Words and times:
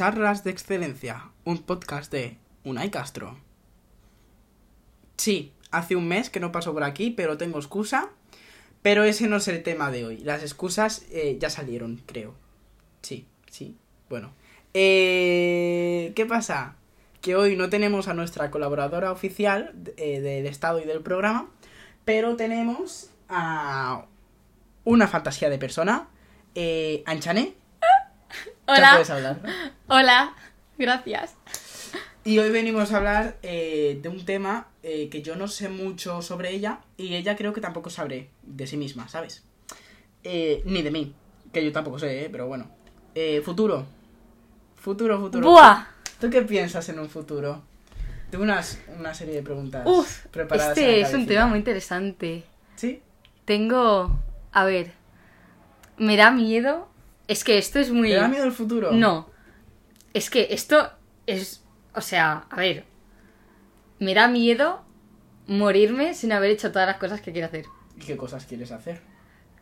Charlas 0.00 0.44
de 0.44 0.50
Excelencia, 0.50 1.30
un 1.44 1.58
podcast 1.58 2.10
de 2.10 2.38
Unai 2.64 2.90
Castro. 2.90 3.36
Sí, 5.18 5.52
hace 5.70 5.94
un 5.94 6.08
mes 6.08 6.30
que 6.30 6.40
no 6.40 6.52
paso 6.52 6.72
por 6.72 6.84
aquí, 6.84 7.10
pero 7.10 7.36
tengo 7.36 7.58
excusa. 7.58 8.08
Pero 8.80 9.04
ese 9.04 9.28
no 9.28 9.36
es 9.36 9.48
el 9.48 9.62
tema 9.62 9.90
de 9.90 10.06
hoy. 10.06 10.16
Las 10.20 10.42
excusas 10.42 11.04
eh, 11.10 11.36
ya 11.38 11.50
salieron, 11.50 12.00
creo. 12.06 12.32
Sí, 13.02 13.26
sí. 13.50 13.76
Bueno. 14.08 14.32
Eh, 14.72 16.14
¿Qué 16.16 16.24
pasa? 16.24 16.76
Que 17.20 17.36
hoy 17.36 17.54
no 17.54 17.68
tenemos 17.68 18.08
a 18.08 18.14
nuestra 18.14 18.50
colaboradora 18.50 19.12
oficial 19.12 19.74
eh, 19.98 20.20
del 20.22 20.46
Estado 20.46 20.80
y 20.80 20.86
del 20.86 21.02
programa, 21.02 21.50
pero 22.06 22.36
tenemos 22.36 23.10
a 23.28 24.06
una 24.84 25.08
fantasía 25.08 25.50
de 25.50 25.58
persona, 25.58 26.08
eh, 26.54 27.02
Ya 28.70 28.76
Hola. 28.76 28.90
puedes 28.92 29.10
hablar. 29.10 29.40
¿no? 29.42 29.50
Hola. 29.96 30.34
Gracias. 30.78 31.34
Y 32.24 32.38
hoy 32.38 32.50
venimos 32.50 32.92
a 32.92 32.98
hablar 32.98 33.36
eh, 33.42 33.98
de 34.02 34.08
un 34.08 34.24
tema 34.24 34.68
eh, 34.82 35.08
que 35.08 35.22
yo 35.22 35.36
no 35.36 35.48
sé 35.48 35.68
mucho 35.68 36.22
sobre 36.22 36.50
ella 36.50 36.80
y 36.96 37.14
ella 37.14 37.34
creo 37.34 37.52
que 37.52 37.60
tampoco 37.60 37.90
sabré 37.90 38.30
de 38.42 38.66
sí 38.66 38.76
misma, 38.76 39.08
¿sabes? 39.08 39.42
Eh, 40.22 40.62
ni 40.66 40.82
de 40.82 40.90
mí, 40.90 41.14
que 41.52 41.64
yo 41.64 41.72
tampoco 41.72 41.98
sé, 41.98 42.24
¿eh? 42.24 42.28
pero 42.30 42.46
bueno. 42.46 42.70
Futuro. 43.44 43.86
Futuro, 44.76 45.18
futuro. 45.18 45.50
Buah. 45.50 45.86
¿Tú 46.20 46.30
qué 46.30 46.42
piensas 46.42 46.88
en 46.88 46.98
un 47.00 47.08
futuro? 47.08 47.62
Tengo 48.30 48.44
unas, 48.44 48.78
una 48.98 49.12
serie 49.12 49.34
de 49.34 49.42
preguntas 49.42 49.82
Uf. 49.84 50.26
preparadas. 50.26 50.78
Este 50.78 51.00
es 51.00 51.12
un 51.12 51.26
tema 51.26 51.46
muy 51.46 51.58
interesante. 51.58 52.44
¿Sí? 52.76 53.02
Tengo. 53.44 54.18
A 54.52 54.64
ver. 54.64 54.92
Me 55.98 56.16
da 56.16 56.30
miedo. 56.30 56.88
Es 57.30 57.44
que 57.44 57.58
esto 57.58 57.78
es 57.78 57.92
muy. 57.92 58.08
¿Te 58.08 58.16
da 58.16 58.26
miedo 58.26 58.42
el 58.44 58.50
futuro? 58.50 58.90
No. 58.90 59.30
Es 60.14 60.30
que 60.30 60.48
esto 60.50 60.90
es. 61.28 61.62
O 61.94 62.00
sea, 62.00 62.46
a 62.50 62.56
ver. 62.56 62.82
Me 64.00 64.14
da 64.14 64.26
miedo 64.26 64.82
morirme 65.46 66.14
sin 66.14 66.32
haber 66.32 66.50
hecho 66.50 66.72
todas 66.72 66.88
las 66.88 66.96
cosas 66.96 67.20
que 67.20 67.30
quiero 67.30 67.46
hacer. 67.46 67.66
¿Y 67.96 68.00
qué 68.00 68.16
cosas 68.16 68.46
quieres 68.46 68.72
hacer? 68.72 69.00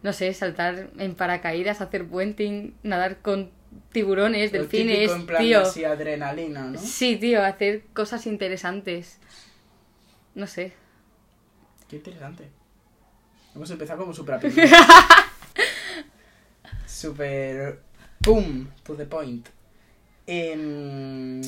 No 0.02 0.14
sé, 0.14 0.32
saltar 0.32 0.88
en 0.96 1.14
paracaídas, 1.14 1.82
hacer 1.82 2.06
puenting, 2.08 2.74
nadar 2.82 3.18
con 3.18 3.50
tiburones, 3.92 4.50
Lo 4.50 4.60
delfines, 4.60 5.10
en 5.10 5.26
plan 5.26 5.42
tío. 5.42 5.60
así 5.60 5.84
adrenalina, 5.84 6.62
¿no? 6.70 6.78
Sí, 6.78 7.16
tío, 7.16 7.44
hacer 7.44 7.82
cosas 7.92 8.26
interesantes. 8.26 9.18
No 10.34 10.46
sé. 10.46 10.72
Qué 11.86 11.96
interesante. 11.96 12.48
Hemos 13.54 13.70
empezado 13.70 14.00
como 14.00 14.14
super 14.14 14.40
Super. 16.98 17.78
Boom, 18.24 18.72
to 18.82 18.96
the 18.96 19.06
point. 19.06 19.48
Em, 20.26 21.40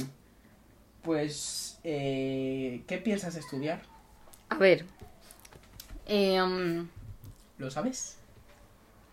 pues. 1.03 1.77
Eh, 1.83 2.83
¿Qué 2.87 2.99
piensas 2.99 3.35
estudiar? 3.35 3.83
A 4.49 4.55
ver. 4.55 4.85
Em, 6.07 6.87
¿Lo 7.59 7.69
sabes? 7.69 8.17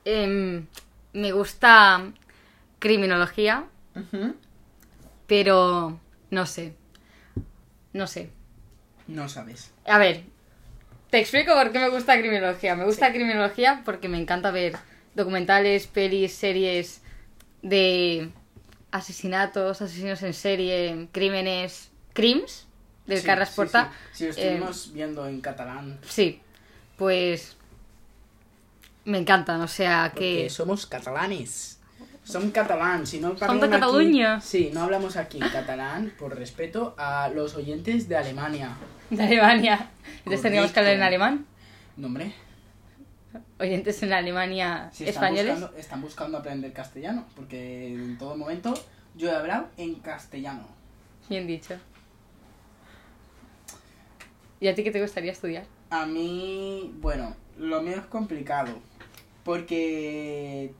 em, 0.06 0.68
me 1.14 1.32
gusta 1.32 2.14
criminología, 2.78 3.66
pero 5.26 6.00
no 6.30 6.46
sé. 6.46 6.76
No 7.94 8.06
sé. 8.06 8.30
No 9.08 9.28
sabes. 9.28 9.72
A 9.86 9.98
ver, 9.98 10.24
te 11.10 11.20
explico 11.20 11.54
por 11.56 11.72
qué 11.72 11.80
me 11.80 11.90
gusta 11.90 12.16
criminología. 12.20 12.76
Me 12.76 12.86
gusta 12.86 13.12
criminología 13.12 13.82
porque 13.84 14.08
me 14.08 14.20
encanta 14.22 14.52
ver 14.52 14.76
documentales, 15.18 15.88
pelis, 15.88 16.34
series 16.34 17.02
de 17.62 18.30
asesinatos, 18.92 19.82
asesinos 19.82 20.24
en 20.24 20.34
serie, 20.34 21.08
crímenes, 21.12 21.90
crims, 22.14 22.68
del 23.06 23.20
Sí, 23.20 23.28
Porta. 23.56 23.92
Sí, 24.14 24.24
lo 24.26 24.30
estuvimos 24.32 24.94
viendo 24.94 25.28
en 25.28 25.42
catalán. 25.42 26.00
Sí, 26.08 26.40
pues 26.98 27.58
me 29.06 29.18
encantan, 29.18 29.62
o 29.62 29.68
sea 29.68 30.12
Porque 30.14 30.44
que... 30.44 30.50
somos 30.50 30.86
catalanes. 30.86 31.74
Son 32.24 32.52
catalán, 32.52 33.08
si 33.08 33.20
no 33.22 33.30
de 33.32 33.36
parlem 33.40 33.64
aquí- 33.64 33.72
Cataluña. 33.72 34.42
Sí, 34.42 34.70
no 34.74 34.82
hablamos 34.84 35.16
aquí 35.16 35.40
catalán 35.40 36.14
por 36.20 36.36
respeto 36.38 36.94
a 36.98 37.30
los 37.30 37.56
oyentes 37.56 38.10
de 38.10 38.18
Alemania. 38.18 38.76
De 39.10 39.24
Alemania. 39.24 39.90
Entonces 40.18 40.42
tendríamos 40.42 40.72
que 40.74 40.80
hablar 40.80 40.94
en 40.96 41.00
Correcto. 41.00 41.24
alemán. 41.24 41.46
No, 41.96 42.08
hombre. 42.08 42.34
Oyentes 43.60 44.02
en 44.04 44.14
Alemania 44.14 44.90
Si 44.94 45.06
están 45.08 45.24
españoles. 45.36 45.54
buscando, 45.60 45.78
están 45.80 46.02
buscando 46.02 46.38
aprender 46.38 46.74
castellano, 46.74 47.26
porque 47.36 47.88
en 47.94 48.18
todo 48.18 48.36
momento 48.38 48.74
yo 49.16 49.30
he 49.32 49.36
hablado 49.36 49.68
en 49.78 49.96
castellano. 49.96 50.68
Bien 51.30 51.48
dicho. 51.48 51.76
¿Y 54.60 54.68
a 54.68 54.76
ti 54.76 54.84
qué 54.84 54.92
te 54.92 55.02
gustaría 55.02 55.32
estudiar? 55.32 55.66
A 55.90 56.06
mí, 56.06 56.94
bueno, 57.00 57.36
lo 57.58 57.82
mío 57.82 57.98
es 57.98 58.06
complicado, 58.06 58.74
porque 59.44 60.74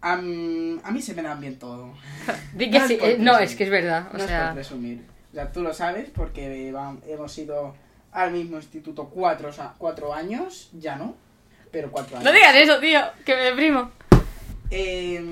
a, 0.00 0.16
mí 0.16 1.00
se 1.00 1.14
me 1.14 1.22
dan 1.22 1.40
bien 1.40 1.58
todo. 1.58 1.92
Di 2.54 2.70
que 2.70 2.78
No 2.78 2.84
es 2.84 2.88
sí. 2.88 2.98
eh, 3.00 3.16
no, 3.18 3.32
presumir. 3.32 3.42
es 3.42 3.56
que 3.56 3.64
es 3.64 3.70
verdad. 3.70 4.08
O 4.12 4.18
no 4.18 4.24
es 4.24 4.30
por 4.30 4.52
presumir. 4.54 5.04
O 5.30 5.34
sea, 5.34 5.50
tú 5.52 5.62
lo 5.62 5.74
sabes 5.74 6.10
porque 6.10 6.68
hemos 7.06 7.38
ido 7.38 7.74
al 8.14 8.30
mismo 8.30 8.56
instituto 8.56 9.10
cuatro, 9.12 9.48
o 9.48 9.52
sea, 9.52 9.74
cuatro 9.76 10.14
años, 10.14 10.70
ya 10.72 10.96
no, 10.96 11.16
pero 11.70 11.90
cuatro 11.90 12.16
años. 12.16 12.24
no 12.24 12.32
digas 12.32 12.54
eso, 12.54 12.78
tío, 12.80 13.00
que 13.24 13.34
me 13.34 13.42
deprimo. 13.42 13.90
Eh, 14.70 15.22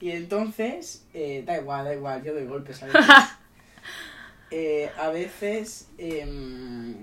y 0.00 0.10
entonces, 0.10 1.04
eh, 1.14 1.44
da 1.46 1.58
igual, 1.58 1.84
da 1.84 1.94
igual, 1.94 2.24
yo 2.24 2.32
doy 2.32 2.46
golpes 2.46 2.82
a 2.82 2.86
veces. 2.86 3.02
Eh, 4.50 4.90
a 4.98 5.08
veces, 5.08 5.88
em, 5.98 6.94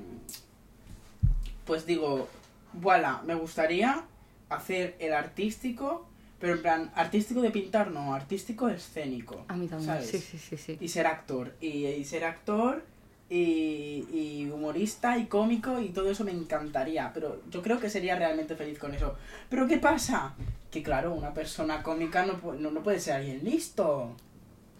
pues 1.66 1.86
digo, 1.86 2.28
voilà, 2.74 3.22
me 3.24 3.36
gustaría 3.36 4.04
hacer 4.50 4.96
el 5.00 5.14
artístico, 5.14 6.08
pero 6.40 6.54
en 6.54 6.62
plan, 6.62 6.92
artístico 6.96 7.42
de 7.42 7.52
pintar, 7.52 7.92
no, 7.92 8.16
artístico 8.16 8.68
escénico. 8.68 9.46
A 9.48 9.56
mí 9.56 9.68
también. 9.68 9.92
¿sabes? 9.94 10.10
Sí, 10.10 10.20
sí, 10.20 10.38
sí, 10.40 10.58
sí. 10.58 10.78
Y 10.80 10.88
ser 10.90 11.06
actor, 11.06 11.56
y, 11.62 11.86
y 11.86 12.04
ser 12.06 12.24
actor, 12.24 12.84
y, 13.30 14.06
y 14.12 14.50
humorista, 14.52 15.18
y 15.18 15.28
cómico, 15.28 15.80
y 15.80 15.90
todo 15.90 16.10
eso 16.10 16.24
me 16.24 16.32
encantaría, 16.32 17.12
pero 17.14 17.42
yo 17.52 17.62
creo 17.62 17.80
que 17.80 17.90
sería 17.90 18.16
realmente 18.16 18.56
feliz 18.56 18.80
con 18.80 18.94
eso. 18.94 19.16
Pero 19.50 19.68
¿qué 19.68 19.78
pasa? 19.78 20.34
Que 20.72 20.82
claro, 20.82 21.14
una 21.14 21.34
persona 21.34 21.84
cómica 21.84 22.26
no, 22.26 22.40
no, 22.54 22.72
no 22.72 22.84
puede 22.84 23.00
ser 23.00 23.16
alguien 23.16 23.44
listo. 23.44 24.16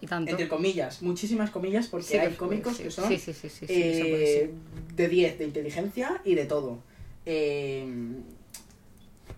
Y 0.00 0.06
tanto. 0.06 0.30
Entre 0.30 0.48
comillas, 0.48 1.02
muchísimas 1.02 1.50
comillas, 1.50 1.86
porque 1.86 2.06
Sí 2.06 2.16
hay 2.16 2.32
cómicos 2.32 2.76
sí. 2.76 2.84
que 2.84 2.90
son 2.90 3.08
Sí, 3.08 3.32
eh, 3.68 4.50
de 4.94 5.08
10 5.08 5.38
de 5.38 5.44
inteligencia 5.44 6.20
y 6.24 6.34
de 6.34 6.46
todo. 6.46 6.78
Eh, 7.26 7.86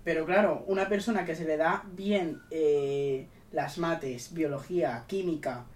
pero 0.05 0.25
claro, 0.25 0.65
una 0.67 0.89
persona 0.89 1.25
que 1.25 1.37
se 1.37 1.45
le 1.45 1.56
da 1.56 1.84
bien 1.95 2.41
eh, 2.51 3.27
las 3.53 3.78
mates, 3.78 4.33
biología, 4.33 5.05
química, 5.06 5.67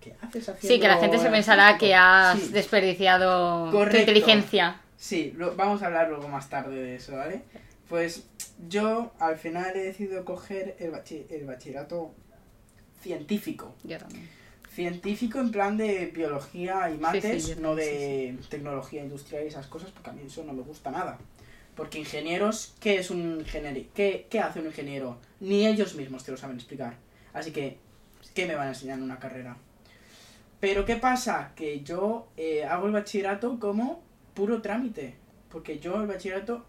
¿qué 0.00 0.14
haces 0.20 0.48
haciendo 0.48 0.74
Sí, 0.74 0.80
que 0.80 0.88
la 0.88 0.98
gente 0.98 1.18
se 1.18 1.28
pensará 1.30 1.76
que 1.78 1.94
has 1.94 2.38
Sí. 2.40 2.52
desperdiciado 2.52 3.70
tu 3.70 3.96
inteligencia. 3.96 4.80
Sí, 4.96 5.32
lo- 5.36 5.54
vamos 5.56 5.82
a 5.82 5.86
hablar 5.86 6.08
luego 6.08 6.28
más 6.28 6.48
tarde 6.48 6.76
de 6.76 6.96
eso, 6.96 7.16
¿vale? 7.16 7.42
Pues 7.88 8.24
yo 8.68 9.12
al 9.18 9.36
final 9.36 9.76
he 9.76 9.80
decidido 9.84 10.24
coger 10.24 10.76
el, 10.78 10.92
bachi- 10.92 11.26
el 11.30 11.44
bachillerato 11.44 12.14
científico. 13.02 13.74
Yo 13.84 13.98
también. 13.98 14.28
Científico 14.72 15.38
en 15.38 15.50
plan 15.52 15.76
de 15.76 16.06
biología 16.06 16.90
y 16.90 16.98
mates, 16.98 17.58
no 17.58 17.74
de 17.76 18.36
tecnología 18.48 19.02
industrial 19.04 19.44
y 19.44 19.48
esas 19.48 19.66
cosas, 19.68 19.90
porque 19.90 20.10
a 20.10 20.12
mí 20.12 20.22
eso 20.26 20.42
no 20.44 20.52
me 20.52 20.62
gusta 20.62 20.90
nada. 20.90 21.18
Porque 21.76 21.98
ingenieros, 21.98 22.74
¿qué 22.80 22.98
es 22.98 23.10
un 23.10 23.38
ingeniero? 23.40 23.80
¿Qué, 23.94 24.26
qué 24.30 24.40
hace 24.40 24.60
un 24.60 24.66
ingeniero? 24.66 25.18
Ni 25.40 25.66
ellos 25.66 25.94
mismos 25.94 26.24
te 26.24 26.32
lo 26.32 26.36
saben 26.36 26.56
explicar. 26.56 26.94
Así 27.32 27.50
que, 27.52 27.78
¿qué 28.34 28.46
me 28.46 28.54
van 28.54 28.66
a 28.66 28.70
enseñar 28.70 28.98
en 28.98 29.04
una 29.04 29.18
carrera? 29.18 29.56
Pero 30.60 30.84
¿qué 30.84 30.96
pasa? 30.96 31.52
Que 31.54 31.82
yo 31.82 32.28
eh, 32.36 32.64
hago 32.64 32.86
el 32.86 32.92
bachillerato 32.92 33.58
como 33.60 34.02
puro 34.34 34.62
trámite. 34.62 35.14
Porque 35.50 35.78
yo 35.78 36.00
el 36.00 36.06
bachillerato, 36.08 36.64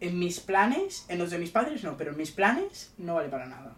en 0.00 0.18
mis 0.18 0.40
planes, 0.40 1.04
en 1.08 1.18
los 1.18 1.30
de 1.30 1.38
mis 1.38 1.50
padres 1.50 1.84
no, 1.84 1.96
pero 1.96 2.10
en 2.12 2.16
mis 2.16 2.30
planes 2.32 2.92
no 2.98 3.14
vale 3.14 3.28
para 3.28 3.46
nada. 3.46 3.76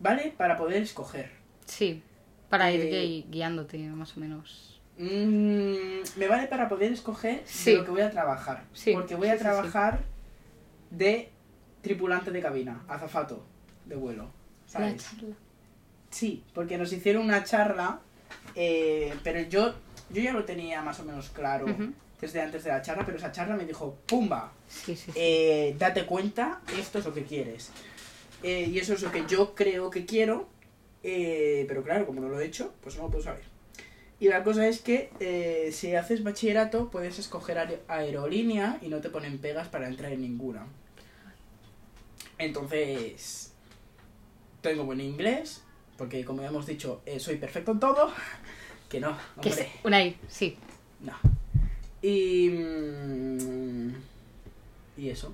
Vale 0.00 0.34
para 0.36 0.56
poder 0.56 0.82
escoger. 0.82 1.30
Sí, 1.66 2.02
para 2.50 2.70
ir 2.72 2.80
Eh, 2.82 2.90
gui- 2.90 3.30
guiándote, 3.30 3.78
más 3.78 4.16
o 4.16 4.20
menos. 4.20 4.80
Mm, 4.98 6.02
me 6.18 6.28
vale 6.28 6.48
para 6.48 6.68
poder 6.68 6.92
escoger 6.92 7.42
Sí. 7.46 7.70
de 7.70 7.78
lo 7.78 7.84
que 7.84 7.90
voy 7.92 8.00
a 8.02 8.10
trabajar. 8.10 8.64
Sí, 8.74 8.92
Porque 8.92 9.14
voy 9.14 9.28
sí, 9.28 9.34
a 9.34 9.38
trabajar 9.38 10.00
de 10.90 11.30
tripulante 11.80 12.30
de 12.30 12.40
cabina, 12.42 12.82
azafato 12.88 13.42
de 13.86 13.96
vuelo. 13.96 14.24
La 14.24 14.30
¿Sabes? 14.72 15.02
charla. 15.02 15.34
Sí, 16.12 16.44
porque 16.54 16.78
nos 16.78 16.92
hicieron 16.92 17.24
una 17.24 17.42
charla, 17.42 17.98
eh, 18.54 19.12
pero 19.24 19.40
yo, 19.48 19.74
yo 20.10 20.22
ya 20.22 20.32
lo 20.32 20.44
tenía 20.44 20.80
más 20.82 21.00
o 21.00 21.04
menos 21.04 21.30
claro 21.30 21.66
desde 22.20 22.40
antes 22.40 22.62
de 22.62 22.70
la 22.70 22.82
charla, 22.82 23.04
pero 23.04 23.18
esa 23.18 23.32
charla 23.32 23.56
me 23.56 23.64
dijo, 23.66 23.98
¡pumba! 24.06 24.52
Sí, 24.68 24.94
sí, 24.94 25.06
sí. 25.06 25.12
eh, 25.16 25.74
date 25.78 26.06
cuenta, 26.06 26.60
esto 26.78 27.00
es 27.00 27.04
lo 27.04 27.12
que 27.12 27.24
quieres. 27.24 27.70
Eh, 28.44 28.68
y 28.70 28.78
eso 28.78 28.92
es 28.94 29.02
lo 29.02 29.10
que 29.10 29.24
yo 29.26 29.54
creo 29.56 29.90
que 29.90 30.06
quiero. 30.06 30.48
Eh, 31.02 31.64
pero 31.66 31.82
claro, 31.82 32.06
como 32.06 32.20
no 32.20 32.28
lo 32.28 32.38
he 32.40 32.44
hecho, 32.46 32.72
pues 32.82 32.94
no 32.96 33.02
lo 33.02 33.10
puedo 33.10 33.24
saber. 33.24 33.42
Y 34.20 34.28
la 34.28 34.44
cosa 34.44 34.68
es 34.68 34.80
que 34.80 35.10
eh, 35.18 35.70
si 35.72 35.96
haces 35.96 36.22
bachillerato 36.22 36.90
puedes 36.90 37.18
escoger 37.18 37.56
aer- 37.56 37.80
aerolínea 37.88 38.78
y 38.82 38.86
no 38.88 39.00
te 39.00 39.10
ponen 39.10 39.38
pegas 39.38 39.66
para 39.66 39.88
entrar 39.88 40.12
en 40.12 40.20
ninguna. 40.20 40.66
Entonces, 42.38 43.52
tengo 44.60 44.84
buen 44.84 45.00
inglés, 45.00 45.61
porque 45.96 46.24
como 46.24 46.42
ya 46.42 46.48
hemos 46.48 46.66
dicho, 46.66 47.00
eh, 47.06 47.18
soy 47.20 47.36
perfecto 47.36 47.72
en 47.72 47.80
todo. 47.80 48.10
Que 48.88 49.00
no, 49.00 49.16
Que 49.40 49.48
hombre. 49.48 49.72
una 49.84 50.04
I, 50.04 50.18
sí. 50.28 50.54
No. 51.00 51.14
Y. 52.02 52.50
mm, 52.50 53.94
Y 54.98 55.08
eso. 55.08 55.32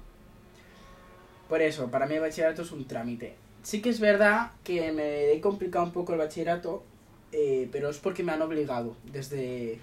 Por 1.48 1.60
eso, 1.62 1.90
para 1.90 2.06
mí 2.06 2.14
el 2.14 2.20
bachillerato 2.20 2.62
es 2.62 2.70
un 2.70 2.86
trámite. 2.86 3.34
Sí 3.64 3.82
que 3.82 3.88
es 3.88 3.98
verdad 3.98 4.52
que 4.62 4.92
me 4.92 5.32
he 5.32 5.40
complicado 5.40 5.84
un 5.84 5.92
poco 5.92 6.12
el 6.12 6.18
bachillerato, 6.20 6.84
eh, 7.32 7.68
pero 7.72 7.90
es 7.90 7.98
porque 7.98 8.22
me 8.22 8.30
han 8.30 8.42
obligado 8.42 8.94
desde 9.10 9.80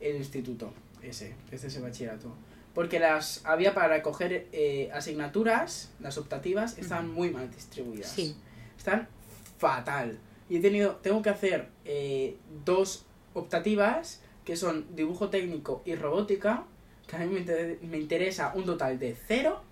el 0.00 0.16
instituto, 0.16 0.72
ese, 1.02 1.34
desde 1.50 1.66
ese 1.66 1.80
bachillerato. 1.80 2.32
Porque 2.74 3.00
las 3.00 3.44
había 3.44 3.74
para 3.74 4.02
coger 4.02 4.46
eh, 4.52 4.90
asignaturas, 4.92 5.90
las 5.98 6.16
optativas, 6.18 6.78
estaban 6.78 7.10
muy 7.10 7.30
mal 7.30 7.50
distribuidas. 7.50 8.08
Sí. 8.10 8.36
Están 8.78 9.08
fatal. 9.58 10.18
Y 10.48 10.58
he 10.58 10.60
tenido, 10.60 10.96
tengo 10.96 11.22
que 11.22 11.30
hacer 11.30 11.68
eh, 11.84 12.36
dos 12.64 13.04
optativas 13.34 14.22
que 14.44 14.56
son 14.56 14.86
dibujo 14.94 15.28
técnico 15.28 15.82
y 15.84 15.94
robótica, 15.96 16.64
que 17.06 17.16
a 17.16 17.18
mí 17.20 17.26
me, 17.26 17.40
inter- 17.40 17.78
me 17.82 17.98
interesa 17.98 18.52
un 18.54 18.64
total 18.64 18.98
de 18.98 19.16
cero, 19.26 19.62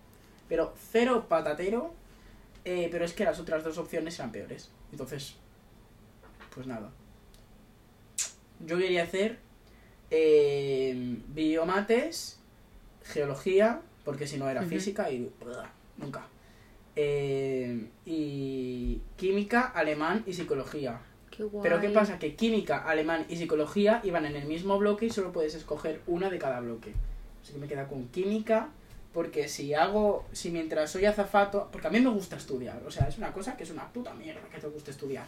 pero 0.48 0.75
cero 0.90 1.26
patatero, 1.28 1.94
eh, 2.64 2.88
pero 2.90 3.04
es 3.04 3.12
que 3.12 3.25
las 3.25 3.38
otras 3.38 3.62
dos 3.62 3.78
opciones 3.78 4.19
eran 4.19 4.32
peores. 4.32 4.70
Entonces, 4.90 5.36
pues 6.54 6.66
nada. 6.66 6.90
Yo 8.64 8.78
quería 8.78 9.02
hacer 9.04 9.38
eh, 10.10 11.19
biomates, 11.28 12.38
geología, 13.04 13.81
porque 14.04 14.26
si 14.26 14.38
no 14.38 14.48
era 14.48 14.62
física 14.70 15.10
y 15.10 15.31
nunca. 15.98 16.26
Eh, 16.96 17.88
y 18.05 19.00
química, 19.17 19.62
alemán 19.62 20.23
y 20.26 20.32
psicología. 20.32 21.00
Qué 21.31 21.43
guay. 21.43 21.62
Pero 21.62 21.81
¿qué 21.81 21.91
pasa? 21.91 22.19
Que 22.19 22.37
química, 22.37 22.79
alemán 22.79 23.26
y 23.29 23.37
psicología 23.37 24.00
iban 24.05 24.26
en 24.26 24.37
el 24.37 24.46
mismo 24.46 24.79
bloque 24.79 25.06
y 25.06 25.11
solo 25.11 25.32
puedes 25.32 25.55
escoger 25.55 26.00
una 26.06 26.31
de 26.31 26.38
cada 26.38 26.61
bloque. 26.61 26.93
Así 27.43 27.52
que 27.52 27.58
me 27.58 27.67
queda 27.67 27.88
con 27.88 28.08
química, 28.08 28.70
porque 29.12 29.49
si 29.49 29.75
hago, 29.75 30.26
si 30.32 30.50
mientras 30.50 30.91
soy 30.91 31.05
azafato, 31.05 31.69
porque 31.70 31.87
a 31.87 31.91
mí 31.91 32.00
me 32.00 32.11
gusta 32.11 32.37
estudiar, 32.37 32.82
o 32.87 32.91
sea, 32.91 33.06
es 33.06 33.17
una 33.17 33.32
cosa 33.32 33.56
que 33.56 33.62
es 33.62 33.70
una 33.70 33.93
puta 33.93 34.12
mierda 34.12 34.41
que 34.52 34.58
te 34.58 34.67
guste 34.67 34.91
estudiar. 34.91 35.25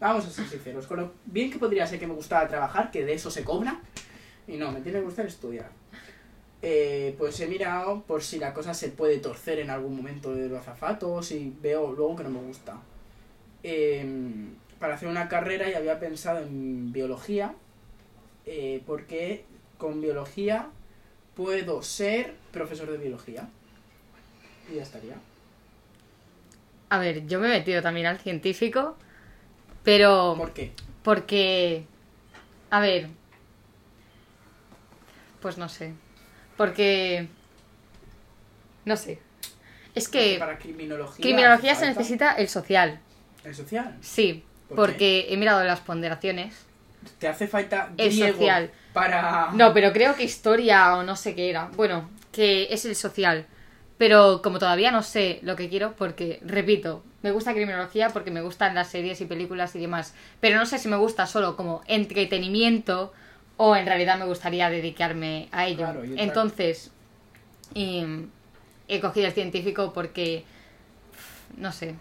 Vamos 0.00 0.26
a 0.26 0.30
ser 0.30 0.46
sinceros, 0.46 0.86
con 0.86 1.00
lo 1.00 1.12
bien 1.24 1.50
que 1.50 1.58
podría 1.58 1.86
ser 1.86 1.98
que 1.98 2.06
me 2.06 2.14
gustara 2.14 2.48
trabajar, 2.48 2.90
que 2.90 3.04
de 3.04 3.14
eso 3.14 3.30
se 3.30 3.42
cobra, 3.42 3.80
y 4.46 4.56
no, 4.56 4.70
me 4.70 4.80
tiene 4.80 4.98
que 4.98 5.04
gustar 5.04 5.26
estudiar. 5.26 5.70
Eh, 6.66 7.14
pues 7.18 7.38
he 7.40 7.46
mirado 7.46 8.02
por 8.06 8.22
si 8.22 8.38
la 8.38 8.54
cosa 8.54 8.72
se 8.72 8.88
puede 8.88 9.18
torcer 9.18 9.58
en 9.58 9.68
algún 9.68 9.96
momento 9.96 10.34
de 10.34 10.48
los 10.48 10.58
azafatos 10.60 11.30
y 11.30 11.54
veo 11.60 11.92
luego 11.92 12.16
que 12.16 12.24
no 12.24 12.30
me 12.30 12.40
gusta. 12.40 12.78
Em, 13.62 14.54
para 14.78 14.94
hacer 14.94 15.08
una 15.08 15.28
carrera 15.28 15.68
y 15.68 15.74
había 15.74 16.00
pensado 16.00 16.38
en 16.40 16.90
biología, 16.90 17.54
eh, 18.46 18.82
porque 18.86 19.44
con 19.76 20.00
biología 20.00 20.68
puedo 21.36 21.82
ser 21.82 22.34
profesor 22.50 22.90
de 22.90 22.96
biología. 22.96 23.48
Y 24.72 24.76
ya 24.76 24.82
estaría. 24.82 25.16
A 26.88 26.98
ver, 26.98 27.26
yo 27.26 27.40
me 27.40 27.48
he 27.48 27.58
metido 27.58 27.82
también 27.82 28.06
al 28.06 28.18
científico, 28.20 28.96
pero 29.82 30.34
¿Por 30.38 30.54
qué? 30.54 30.72
porque... 31.02 31.84
A 32.70 32.80
ver... 32.80 33.08
Pues 35.42 35.58
no 35.58 35.68
sé. 35.68 35.92
Porque... 36.56 37.28
No 38.84 38.96
sé. 38.96 39.18
Es 39.94 40.08
que 40.08 40.36
para 40.38 40.58
criminología. 40.58 41.22
criminología 41.22 41.74
se 41.74 41.86
necesita 41.86 42.32
el 42.32 42.48
social. 42.48 43.00
El 43.44 43.54
social. 43.54 43.96
Sí, 44.00 44.44
¿Por 44.68 44.76
porque 44.76 45.26
he 45.30 45.36
mirado 45.36 45.62
las 45.64 45.80
ponderaciones. 45.80 46.54
Te 47.18 47.28
hace 47.28 47.46
falta 47.46 47.90
El 47.96 48.10
griego 48.10 48.38
social. 48.38 48.70
para. 48.92 49.50
No, 49.52 49.72
pero 49.72 49.92
creo 49.92 50.14
que 50.16 50.24
historia 50.24 50.96
o 50.96 51.02
no 51.02 51.16
sé 51.16 51.34
qué 51.34 51.50
era. 51.50 51.70
Bueno, 51.76 52.10
que 52.32 52.68
es 52.70 52.84
el 52.84 52.96
social. 52.96 53.46
Pero 53.98 54.42
como 54.42 54.58
todavía 54.58 54.90
no 54.90 55.02
sé 55.02 55.38
lo 55.42 55.54
que 55.54 55.68
quiero, 55.68 55.94
porque, 55.96 56.40
repito, 56.44 57.04
me 57.22 57.30
gusta 57.30 57.52
criminología 57.52 58.10
porque 58.10 58.32
me 58.32 58.42
gustan 58.42 58.74
las 58.74 58.88
series 58.88 59.20
y 59.20 59.26
películas 59.26 59.76
y 59.76 59.78
demás. 59.78 60.14
Pero 60.40 60.58
no 60.58 60.66
sé 60.66 60.78
si 60.78 60.88
me 60.88 60.96
gusta 60.96 61.26
solo 61.26 61.56
como 61.56 61.82
entretenimiento 61.86 63.12
o 63.56 63.76
en 63.76 63.86
realidad 63.86 64.18
me 64.18 64.24
gustaría 64.24 64.70
dedicarme 64.70 65.48
a 65.52 65.66
ello. 65.66 65.78
Claro, 65.78 66.02
Entonces, 66.16 66.90
y, 67.74 68.04
he 68.88 69.00
cogido 69.00 69.26
el 69.26 69.32
científico 69.32 69.92
porque, 69.92 70.44
no 71.56 71.72
sé, 71.72 71.94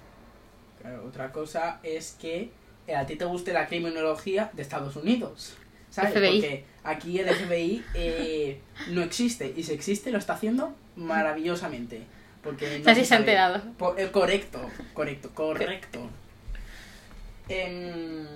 Claro, 0.82 1.06
otra 1.08 1.32
cosa 1.32 1.80
es 1.82 2.18
que 2.20 2.50
eh, 2.88 2.96
a 2.96 3.06
ti 3.06 3.16
te 3.16 3.24
guste 3.24 3.54
la 3.54 3.68
criminología 3.68 4.50
de 4.54 4.62
Estados 4.62 4.98
Unidos. 4.98 5.56
¿Sabes? 5.90 6.12
FBI. 6.12 6.32
Porque 6.42 6.66
aquí 6.84 7.20
el 7.20 7.30
FBI 7.30 7.86
eh, 7.94 8.60
no 8.90 9.02
existe. 9.02 9.54
Y 9.56 9.64
si 9.64 9.72
existe, 9.74 10.12
lo 10.12 10.18
está 10.18 10.34
haciendo 10.34 10.76
maravillosamente. 10.98 12.02
Porque 12.44 12.80
no 12.80 12.84
se 12.84 12.96
se 12.96 13.02
ha 13.02 13.06
sabe. 13.06 13.20
enterado. 13.22 13.62
Po- 13.78 13.96
eh, 13.98 14.12
correcto, 14.12 14.60
correcto, 14.94 15.30
correcto. 15.34 16.10
Em, 17.48 18.28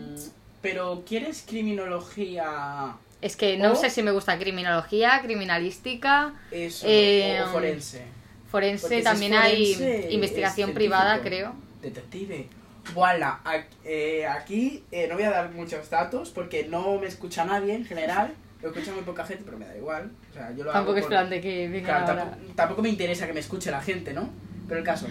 pero, 0.62 1.04
¿quieres 1.06 1.44
criminología 1.48 2.96
es 3.22 3.36
que 3.36 3.58
no 3.58 3.74
O- 3.74 3.76
sé 3.76 3.90
si 3.90 4.04
me 4.04 4.12
gusta 4.12 4.38
criminología, 4.38 5.20
criminalística, 5.24 6.34
eso 6.52 6.86
Eh, 6.88 7.40
o 7.44 7.48
forense? 7.48 8.04
forense, 8.52 8.88
si 8.98 9.04
también 9.04 9.34
forense, 9.34 10.06
hay 10.08 10.14
investigación 10.14 10.70
es 10.70 10.76
privada, 10.76 11.22
creo. 11.22 11.54
Detective. 11.82 12.48
Voilà, 12.94 13.42
ac- 13.44 13.66
eh, 13.84 14.26
aquí 14.26 14.84
eh, 14.92 15.08
no 15.10 15.16
voy 15.16 15.24
a 15.26 15.32
dar 15.32 15.52
muchos 15.52 15.90
datos 15.90 16.30
porque 16.30 16.68
no 16.70 16.98
me 17.00 17.08
escucha 17.08 17.44
nadie 17.44 17.74
en 17.76 17.86
general. 17.86 18.34
Lo 18.62 18.70
escucha 18.70 18.92
muy 18.94 19.04
poca 19.04 19.26
gente, 19.26 19.44
pero 19.46 19.58
me 19.58 19.66
da 19.66 19.76
igual. 19.76 20.10
O 20.32 20.34
sea, 20.34 20.52
yo 20.52 20.64
lo 20.64 20.72
Tampoco 20.72 20.92
hago 20.92 20.98
es 21.00 21.04
por- 21.04 21.10
plan 21.10 21.30
de 21.30 21.42
que 21.42 21.68
venga 21.68 21.86
Claro, 21.88 22.08
ahora. 22.08 22.32
tampoco, 22.32 22.54
tampoco 22.56 22.82
me 22.82 22.90
interesa 22.90 23.28
que 23.28 23.34
me 23.34 23.40
escuche 23.42 23.70
la 23.72 23.82
gente, 23.82 24.14
¿no? 24.14 24.30
Pero 24.68 24.80
el 24.80 24.86
caso, 24.86 25.08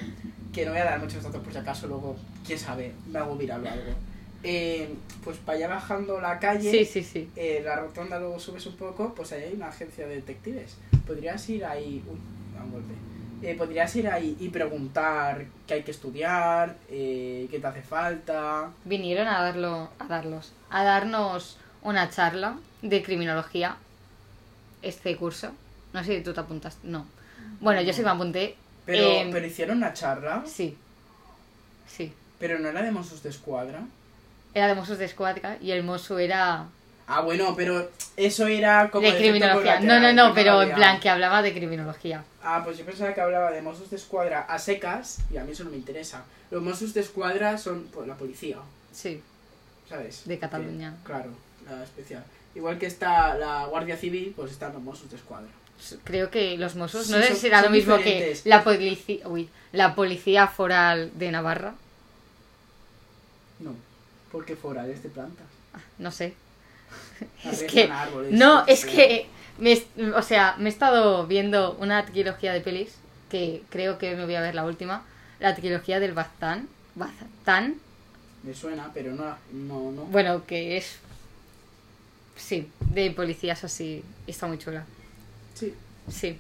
que 0.52 0.64
no 0.64 0.72
voy 0.72 0.80
a 0.80 0.84
dar 0.84 0.98
muchos 0.98 1.22
datos 1.22 1.42
por 1.42 1.52
si 1.52 1.58
acaso 1.58 1.86
luego, 1.86 2.16
quién 2.46 2.58
sabe, 2.58 2.92
me 3.08 3.18
hago 3.18 3.36
viral 3.36 3.62
o 3.64 3.68
algo. 3.70 3.92
Eh, 4.42 4.94
pues 5.24 5.38
para 5.38 5.58
allá 5.58 5.68
bajando 5.68 6.20
la 6.20 6.38
calle, 6.38 6.70
Sí, 6.70 6.84
sí, 6.84 7.02
sí. 7.02 7.28
eh, 7.36 7.62
la 7.64 7.76
rotonda 7.76 8.18
luego 8.18 8.38
subes 8.38 8.64
un 8.66 8.76
poco, 8.76 9.12
pues 9.14 9.32
ahí 9.32 9.42
hay 9.44 9.54
una 9.54 9.68
agencia 9.68 10.06
de 10.06 10.16
detectives. 10.16 10.76
Podrías 11.06 11.48
ir 11.48 11.64
ahí. 11.64 12.02
Uy, 12.06 12.18
da 12.56 12.62
un 12.64 12.70
golpe. 12.72 12.92
Eh, 13.42 13.54
podrías 13.54 13.94
ir 13.96 14.08
ahí 14.08 14.36
y 14.40 14.48
preguntar 14.48 15.44
qué 15.66 15.74
hay 15.74 15.82
que 15.82 15.90
estudiar, 15.90 16.76
qué 16.88 17.58
te 17.60 17.66
hace 17.66 17.82
falta. 17.82 18.70
Vinieron 18.84 19.26
a 19.28 19.42
darlo, 19.42 19.90
a 19.98 20.06
darlos, 20.06 20.52
a 20.70 20.84
darnos 20.84 21.58
una 21.82 22.08
charla 22.10 22.56
de 22.82 23.02
criminología 23.02 23.76
este 24.82 25.16
curso. 25.16 25.50
No 25.92 26.02
sé 26.04 26.16
si 26.18 26.22
tú 26.22 26.32
te 26.32 26.40
apuntas. 26.40 26.78
No. 26.82 27.06
Bueno, 27.60 27.82
yo 27.82 27.92
sí 27.92 28.02
me 28.02 28.10
apunté. 28.10 28.56
Pero, 28.84 29.04
Em, 29.06 29.30
pero 29.32 29.46
hicieron 29.46 29.78
una 29.78 29.92
charla, 29.92 30.44
Sí. 30.46 30.76
Sí. 31.88 32.12
pero 32.38 32.58
no 32.58 32.68
era 32.68 32.82
de 32.82 32.90
Mossos 32.92 33.22
de 33.22 33.30
Escuadra. 33.30 33.82
Era 34.56 34.68
de 34.68 34.74
Mossos 34.74 34.96
de 34.96 35.04
Escuadra 35.04 35.58
y 35.60 35.70
el 35.72 35.82
mozo 35.82 36.18
era 36.18 36.64
Ah, 37.06 37.20
bueno, 37.20 37.54
pero 37.54 37.90
eso 38.16 38.46
era 38.46 38.90
como. 38.90 39.06
de 39.06 39.14
criminología. 39.18 39.80
No, 39.80 40.00
no, 40.00 40.14
no, 40.14 40.32
pero 40.32 40.62
en 40.62 40.72
plan 40.72 40.98
que 40.98 41.10
hablaba 41.10 41.42
de 41.42 41.52
criminología. 41.52 42.24
Ah, 42.42 42.62
pues 42.64 42.78
yo 42.78 42.86
pensaba 42.86 43.12
que 43.12 43.20
hablaba 43.20 43.50
de 43.50 43.60
Mossos 43.60 43.90
de 43.90 43.96
Escuadra 43.96 44.40
a 44.48 44.58
secas 44.58 45.18
y 45.30 45.36
a 45.36 45.44
mí 45.44 45.52
eso 45.52 45.62
no 45.64 45.70
me 45.70 45.76
interesa. 45.76 46.24
Los 46.50 46.62
Mossos 46.62 46.94
de 46.94 47.02
Escuadra 47.02 47.58
son 47.58 47.84
pues, 47.92 48.08
la 48.08 48.14
policía, 48.14 48.56
Sí. 48.92 49.22
¿sabes? 49.90 50.22
De 50.24 50.38
Cataluña. 50.38 50.94
Que- 51.02 51.04
claro, 51.06 51.30
la 51.70 51.84
especial. 51.84 52.24
Igual 52.54 52.78
que 52.78 52.86
está 52.86 53.34
la 53.36 53.66
Guardia 53.66 53.98
Civil, 53.98 54.32
pues 54.34 54.52
están 54.52 54.72
los 54.72 54.80
Mossos 54.82 55.10
de 55.10 55.16
Escuadra. 55.16 55.50
Creo 56.02 56.30
que 56.30 56.56
los 56.56 56.76
Mossos, 56.76 57.06
Sí, 57.08 57.12
no 57.12 57.18
sé 57.20 57.34
si 57.34 57.40
será 57.42 57.60
lo 57.60 57.68
mismo 57.68 57.98
diferentes. 57.98 58.40
que 58.40 58.48
la 58.48 58.64
policía, 58.64 59.28
uy, 59.28 59.50
la 59.72 59.94
policía 59.94 60.46
foral 60.48 61.10
de 61.18 61.30
Navarra. 61.30 61.74
No, 63.60 63.74
porque 64.32 64.56
forales 64.56 65.02
de 65.02 65.08
plantas. 65.08 65.46
No 65.98 66.10
sé. 66.10 66.34
Es 67.44 67.62
que 67.64 67.84
árboles, 67.90 68.32
no, 68.32 68.64
es 68.66 68.84
que 68.84 69.26
me, 69.58 69.82
o 70.14 70.22
sea, 70.22 70.54
me 70.58 70.66
he 70.68 70.72
estado 70.72 71.26
viendo 71.26 71.72
una 71.80 72.04
trilogía 72.04 72.52
de 72.52 72.60
pelis 72.60 72.94
que 73.30 73.62
creo 73.70 73.98
que 73.98 74.14
me 74.14 74.24
voy 74.24 74.34
a 74.34 74.40
ver 74.40 74.54
la 74.54 74.64
última, 74.64 75.04
la 75.40 75.54
trilogía 75.54 75.98
del 75.98 76.12
Baztán, 76.12 76.68
Baztán, 76.94 77.76
Me 78.42 78.54
suena, 78.54 78.90
pero 78.94 79.12
no, 79.14 79.24
no, 79.52 79.92
no. 79.92 80.02
bueno, 80.04 80.44
que 80.46 80.76
es 80.76 80.98
sí, 82.36 82.70
de 82.92 83.10
policías 83.10 83.64
así, 83.64 84.04
está 84.26 84.46
muy 84.46 84.58
chula. 84.58 84.84
Sí, 85.54 85.74
Sí. 86.10 86.38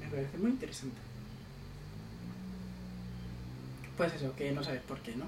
me 0.00 0.06
parece 0.08 0.36
muy 0.38 0.50
interesante. 0.50 0.96
Pues 3.96 4.12
eso, 4.14 4.34
que 4.36 4.52
no 4.52 4.62
sabes 4.62 4.82
por 4.82 4.98
qué, 5.00 5.16
¿no? 5.16 5.24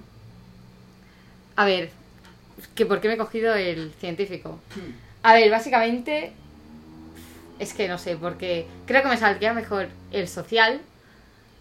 A 1.59 1.65
ver, 1.65 1.91
que 2.77 2.87
¿por 2.87 3.01
qué 3.01 3.09
me 3.09 3.15
he 3.15 3.19
cogido 3.19 3.53
el 3.57 3.93
científico? 3.99 4.61
Hmm. 4.77 4.93
A 5.25 5.35
ver, 5.35 5.51
básicamente. 5.51 6.33
Es 7.59 7.75
que 7.75 7.89
no 7.89 7.99
sé, 7.99 8.17
porque 8.17 8.69
creo 8.87 9.03
que 9.03 9.09
me 9.09 9.17
saldría 9.17 9.53
mejor 9.53 9.89
el 10.13 10.29
social, 10.29 10.81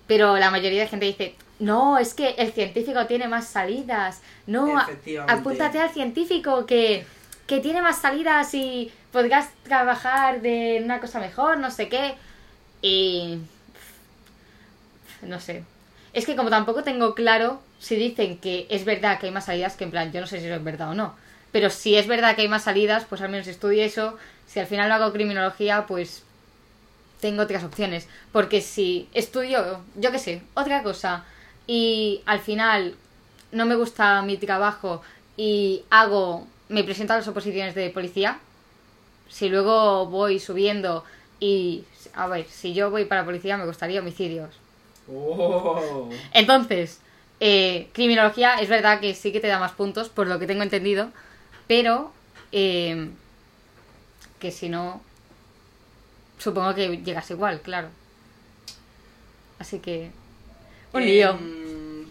pero 0.05 0.37
la 0.37 0.51
mayoría 0.51 0.81
de 0.81 0.87
gente 0.87 1.07
dice, 1.07 1.35
no, 1.57 1.97
es 1.97 2.13
que 2.13 2.35
el 2.37 2.51
científico 2.51 3.07
tiene 3.07 3.27
más 3.27 3.47
salidas. 3.47 4.21
No, 4.45 4.79
apúntate 5.27 5.79
al 5.79 5.89
científico 5.89 6.67
que, 6.67 7.03
que 7.47 7.59
tiene 7.59 7.81
más 7.81 7.99
salidas 7.99 8.53
y 8.53 8.91
podrás 9.11 9.49
trabajar 9.63 10.41
de 10.41 10.79
una 10.83 10.99
cosa 10.99 11.19
mejor, 11.19 11.57
no 11.57 11.71
sé 11.71 11.89
qué. 11.89 12.13
Y... 12.83 13.39
No 15.23 15.39
sé. 15.39 15.63
Es 16.13 16.27
que 16.27 16.35
como 16.35 16.51
tampoco 16.51 16.83
tengo 16.83 17.15
claro 17.15 17.63
si 17.79 17.96
dicen 17.96 18.38
que 18.38 18.67
es 18.69 18.86
verdad 18.86 19.19
que 19.19 19.27
hay 19.27 19.31
más 19.31 19.46
salidas, 19.46 19.75
que 19.75 19.84
en 19.84 19.91
plan, 19.91 20.12
yo 20.12 20.22
no 20.22 20.27
sé 20.27 20.39
si 20.39 20.46
eso 20.46 20.55
es 20.55 20.63
verdad 20.63 20.89
o 20.89 20.96
no. 20.96 21.15
Pero 21.51 21.69
si 21.69 21.96
es 21.96 22.07
verdad 22.07 22.36
que 22.36 22.41
hay 22.41 22.48
más 22.48 22.63
salidas, 22.63 23.05
pues 23.05 23.22
al 23.22 23.29
menos 23.29 23.48
estudie 23.48 23.86
eso. 23.86 24.17
Si 24.48 24.60
al 24.60 24.67
final 24.67 24.89
no 24.89 24.96
hago 24.96 25.13
criminología, 25.13 25.86
pues 25.88 26.24
tengo 27.19 27.43
otras 27.43 27.63
opciones. 27.63 28.07
Porque 28.31 28.62
si 28.62 29.10
estudio, 29.13 29.81
yo 29.96 30.12
qué 30.12 30.19
sé, 30.19 30.41
otra 30.53 30.84
cosa, 30.84 31.25
y 31.65 32.22
al 32.25 32.39
final 32.39 32.96
no 33.51 33.65
me 33.65 33.75
gusta 33.75 34.22
mi 34.22 34.38
trabajo 34.38 35.01
y 35.36 35.84
hago, 35.89 36.48
me 36.69 36.84
presento 36.84 37.13
a 37.13 37.17
las 37.17 37.27
oposiciones 37.27 37.75
de 37.75 37.89
policía, 37.89 38.39
si 39.29 39.50
luego 39.50 40.05
voy 40.07 40.39
subiendo 40.39 41.03
y, 41.39 41.84
a 42.13 42.27
ver, 42.27 42.46
si 42.46 42.74
yo 42.74 42.89
voy 42.89 43.05
para 43.05 43.25
policía 43.25 43.57
me 43.57 43.65
gustaría 43.65 44.00
homicidios. 44.00 44.55
Oh. 45.10 46.10
Entonces, 46.34 47.00
eh, 47.39 47.89
criminología 47.94 48.56
es 48.56 48.70
verdad 48.70 49.00
que 49.00 49.13
sí 49.13 49.32
que 49.32 49.39
te 49.39 49.48
da 49.48 49.60
más 49.60 49.74
puntos, 49.74 50.10
por 50.10 50.27
lo 50.27 50.39
que 50.39 50.48
tengo 50.48 50.63
entendido, 50.63 51.12
pero 51.67 52.12
eh, 52.51 53.10
que 54.39 54.51
si 54.51 54.70
no, 54.70 55.01
supongo 56.38 56.74
que 56.75 56.98
llegas 56.98 57.29
igual, 57.32 57.62
claro. 57.62 57.89
Así 59.60 59.79
que... 59.79 60.12
Un 60.94 61.06
lío. 61.06 61.32
Em, 61.32 62.06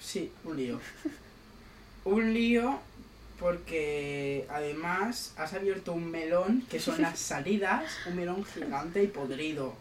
sí, 0.00 0.32
un 0.44 0.56
lío. 0.56 0.80
Un 2.04 2.32
lío 2.32 2.78
porque 3.38 4.46
además 4.48 5.34
has 5.36 5.52
abierto 5.52 5.92
un 5.92 6.10
melón 6.10 6.62
que 6.70 6.80
son 6.80 7.02
las 7.02 7.18
salidas, 7.18 7.92
un 8.06 8.16
melón 8.16 8.44
gigante 8.44 9.02
y 9.02 9.08
podrido. 9.08 9.74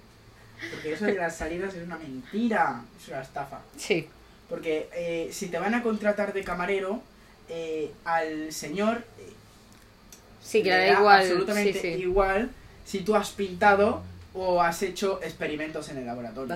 Porque 0.71 0.93
eso 0.93 1.05
de 1.05 1.15
las 1.15 1.35
salidas 1.35 1.73
es 1.73 1.83
una 1.83 1.97
mentira, 1.97 2.81
es 3.01 3.07
una 3.09 3.21
estafa. 3.21 3.59
Sí. 3.77 4.07
Porque 4.49 4.89
eh, 4.93 5.29
si 5.31 5.47
te 5.47 5.57
van 5.59 5.73
a 5.73 5.81
contratar 5.83 6.33
de 6.33 6.43
camarero, 6.43 7.01
eh, 7.49 7.91
al 8.05 8.51
señor 8.51 9.03
eh, 9.19 9.31
Sí, 10.41 10.61
que 10.61 10.69
le 10.69 10.77
da 10.91 10.99
igual. 10.99 11.21
absolutamente 11.21 11.73
sí, 11.73 11.79
sí. 11.95 12.01
igual 12.01 12.49
si 12.85 12.99
tú 12.99 13.15
has 13.15 13.31
pintado 13.31 14.03
o 14.33 14.61
has 14.61 14.81
hecho 14.83 15.19
experimentos 15.23 15.89
en 15.89 15.97
el 15.97 16.05
laboratorio. 16.05 16.55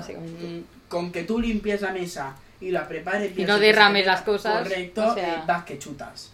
Con 0.87 1.11
que 1.11 1.23
tú 1.23 1.39
limpies 1.39 1.81
la 1.81 1.91
mesa 1.91 2.35
y 2.61 2.71
la 2.71 2.87
prepares 2.87 3.33
bien 3.35 3.47
no 3.47 3.57
derrames 3.57 4.05
las 4.05 4.21
cosas, 4.21 4.63
Correcto, 4.63 5.07
o 5.07 5.13
sea- 5.15 5.43
vas 5.47 5.63
que 5.65 5.79
chutas. 5.79 6.31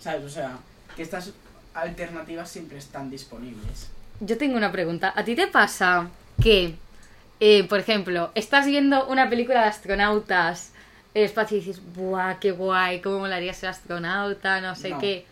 ¿Sabes? 0.00 0.24
O 0.24 0.28
sea, 0.28 0.58
que 0.96 1.02
estas 1.02 1.30
alternativas 1.74 2.50
siempre 2.50 2.78
están 2.78 3.10
disponibles. 3.10 3.88
Yo 4.20 4.36
tengo 4.38 4.56
una 4.56 4.72
pregunta. 4.72 5.12
¿A 5.14 5.24
ti 5.24 5.34
te 5.36 5.46
pasa 5.46 6.08
que, 6.42 6.74
eh, 7.40 7.64
por 7.64 7.78
ejemplo, 7.80 8.30
estás 8.34 8.66
viendo 8.66 9.06
una 9.08 9.28
película 9.28 9.62
de 9.62 9.68
astronautas 9.68 10.72
en 11.14 11.20
el 11.22 11.26
espacio 11.26 11.56
y 11.56 11.60
dices, 11.60 11.80
¡buah, 11.94 12.34
qué 12.40 12.50
guay! 12.52 13.00
¿Cómo 13.00 13.20
molaría 13.20 13.52
ser 13.54 13.68
astronauta? 13.70 14.60
No 14.60 14.74
sé 14.74 14.90
No. 14.90 14.98
qué. 14.98 15.24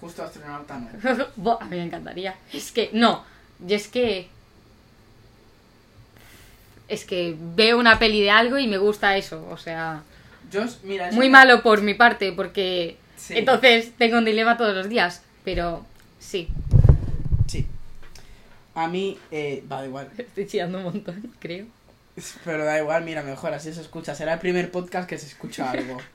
Justo 0.00 0.22
astronauta 0.24 0.78
no. 0.78 0.88
Buah, 1.36 1.58
a 1.60 1.64
mí 1.66 1.76
me 1.76 1.84
encantaría. 1.84 2.34
Es 2.52 2.72
que, 2.72 2.90
no. 2.92 3.24
Yo 3.60 3.76
es 3.76 3.86
que. 3.88 4.28
Es 6.88 7.04
que 7.04 7.36
veo 7.38 7.78
una 7.78 7.98
peli 7.98 8.20
de 8.20 8.30
algo 8.30 8.58
y 8.58 8.66
me 8.66 8.78
gusta 8.78 9.16
eso. 9.16 9.46
O 9.50 9.56
sea, 9.56 10.02
Yo, 10.50 10.62
mira, 10.82 11.08
eso 11.08 11.16
muy 11.16 11.30
malo 11.30 11.62
por 11.62 11.80
mi 11.80 11.94
parte, 11.94 12.32
porque 12.32 12.96
Sí. 13.16 13.34
entonces 13.36 13.92
tengo 13.96 14.18
un 14.18 14.24
dilema 14.24 14.56
todos 14.56 14.74
los 14.74 14.88
días. 14.88 15.22
Pero 15.44 15.84
Sí. 16.18 16.48
A 18.74 18.88
mí, 18.88 19.18
eh, 19.30 19.62
va, 19.70 19.80
da 19.80 19.86
igual. 19.86 20.10
estoy 20.18 20.46
chillando 20.46 20.78
un 20.78 20.84
montón, 20.84 21.34
creo. 21.38 21.66
Pero 22.44 22.64
da 22.64 22.78
igual, 22.78 23.04
mira, 23.04 23.22
mejor 23.22 23.54
así 23.54 23.72
se 23.72 23.80
escucha. 23.80 24.14
Será 24.14 24.34
el 24.34 24.38
primer 24.38 24.70
podcast 24.70 25.08
que 25.08 25.18
se 25.18 25.26
escucha 25.26 25.70
algo. 25.70 25.98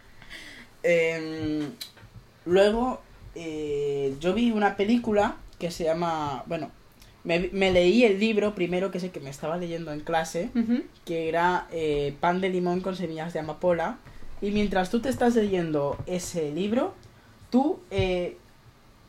Em, 0.83 1.71
luego, 2.45 3.01
eh, 3.35 4.15
yo 4.19 4.33
vi 4.33 4.51
una 4.51 4.77
película 4.77 5.35
que 5.59 5.71
se 5.71 5.83
llama. 5.83 6.43
Bueno, 6.45 6.71
me, 7.23 7.49
me 7.51 7.71
leí 7.71 8.05
el 8.05 8.19
libro 8.19 8.55
primero, 8.55 8.89
que 8.89 8.99
es 8.99 9.03
el 9.03 9.11
que 9.11 9.19
me 9.19 9.29
estaba 9.29 9.57
leyendo 9.57 9.91
en 9.91 9.99
clase, 9.99 10.49
que 11.03 11.27
era 11.27 11.67
eh, 11.71 12.15
Pan 12.21 12.39
de 12.39 12.49
limón 12.49 12.79
con 12.79 12.95
semillas 12.95 13.33
de 13.33 13.39
amapola. 13.39 13.97
Y 14.41 14.51
mientras 14.51 14.89
tú 14.89 15.01
te 15.01 15.09
estás 15.09 15.35
leyendo 15.35 15.97
ese 16.05 16.51
libro, 16.51 16.93
tú, 17.49 17.79
eh, 17.91 18.37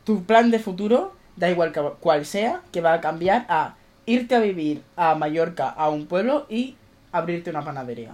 tu 0.05 0.25
plan 0.25 0.50
de 0.50 0.59
futuro, 0.59 1.12
da 1.38 1.50
igual 1.50 1.73
que- 1.73 1.92
cuál 2.00 2.26
sea, 2.26 2.62
que 2.73 2.80
va 2.80 2.95
a 2.95 3.00
cambiar 3.00 3.47
a 3.49 3.76
irte 4.07 4.35
a 4.35 4.40
vivir 4.40 4.83
a 4.97 5.14
Mallorca, 5.14 5.68
a 5.68 5.88
un 5.88 6.07
pueblo 6.07 6.47
y 6.49 6.76
abrirte 7.12 7.50
una 7.50 7.64
panadería. 7.64 8.12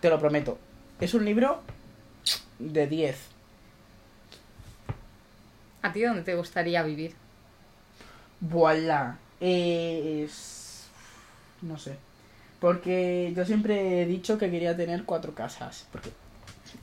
Te 0.00 0.08
lo 0.10 0.18
prometo. 0.18 0.58
Es 1.00 1.14
un 1.14 1.24
libro 1.24 1.60
de 2.58 2.86
10. 2.86 3.18
¿A 5.82 5.92
ti 5.92 6.02
dónde 6.02 6.22
te 6.22 6.34
gustaría 6.34 6.82
vivir? 6.82 7.14
Voilà. 8.40 9.18
Es... 9.40 10.86
No 11.62 11.78
sé. 11.78 11.96
Porque 12.60 13.32
yo 13.36 13.44
siempre 13.44 14.02
he 14.02 14.06
dicho 14.06 14.38
que 14.38 14.50
quería 14.50 14.76
tener 14.76 15.04
cuatro 15.04 15.34
casas. 15.34 15.86
Porque 15.92 16.10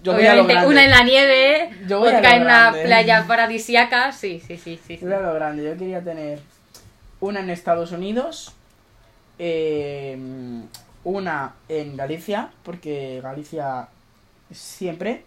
yo 0.01 0.15
Obviamente, 0.15 0.65
una 0.65 0.83
en 0.83 0.91
la 0.91 1.03
nieve, 1.03 1.69
Yo 1.87 1.99
voy 1.99 2.09
a 2.09 2.17
otra 2.17 2.35
en 2.35 2.41
una 2.43 2.71
playa 2.71 3.25
paradisiaca. 3.27 4.11
Sí, 4.11 4.41
sí, 4.45 4.57
sí, 4.57 4.79
sí. 4.85 4.97
sí. 4.97 4.99
Yo 5.01 5.07
voy 5.07 5.15
a 5.15 5.19
lo 5.19 5.33
grande. 5.33 5.63
Yo 5.63 5.77
quería 5.77 6.01
tener 6.01 6.39
una 7.19 7.39
en 7.39 7.49
Estados 7.49 7.91
Unidos, 7.91 8.53
eh, 9.39 10.17
una 11.03 11.53
en 11.69 11.95
Galicia, 11.95 12.51
porque 12.63 13.21
Galicia 13.23 13.87
siempre, 14.51 15.23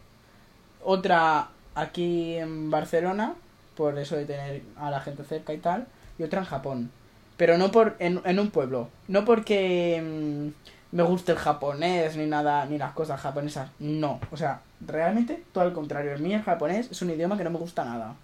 otra 0.82 1.48
aquí 1.74 2.36
en 2.36 2.70
Barcelona, 2.70 3.34
por 3.76 3.98
eso 3.98 4.16
de 4.16 4.24
tener 4.24 4.62
a 4.76 4.90
la 4.90 5.00
gente 5.00 5.24
cerca 5.24 5.52
y 5.52 5.58
tal, 5.58 5.86
y 6.18 6.22
otra 6.22 6.40
en 6.40 6.46
Japón. 6.46 6.90
Pero 7.36 7.58
no 7.58 7.70
por 7.70 7.96
en, 7.98 8.20
en 8.24 8.38
un 8.38 8.50
pueblo, 8.50 8.88
no 9.08 9.24
porque 9.24 10.02
mm, 10.02 10.48
me 10.92 11.02
guste 11.02 11.32
el 11.32 11.38
japonés 11.38 12.16
ni 12.16 12.26
nada, 12.26 12.64
ni 12.66 12.78
las 12.78 12.92
cosas 12.92 13.20
japonesas, 13.20 13.70
no. 13.78 14.20
O 14.30 14.36
sea, 14.36 14.60
realmente 14.80 15.42
todo 15.52 15.64
al 15.64 15.72
contrario. 15.72 16.12
El 16.12 16.22
mío 16.22 16.36
el 16.36 16.42
japonés 16.42 16.90
es 16.90 17.02
un 17.02 17.10
idioma 17.10 17.36
que 17.36 17.44
no 17.44 17.50
me 17.50 17.58
gusta 17.58 17.84
nada. 17.84 18.14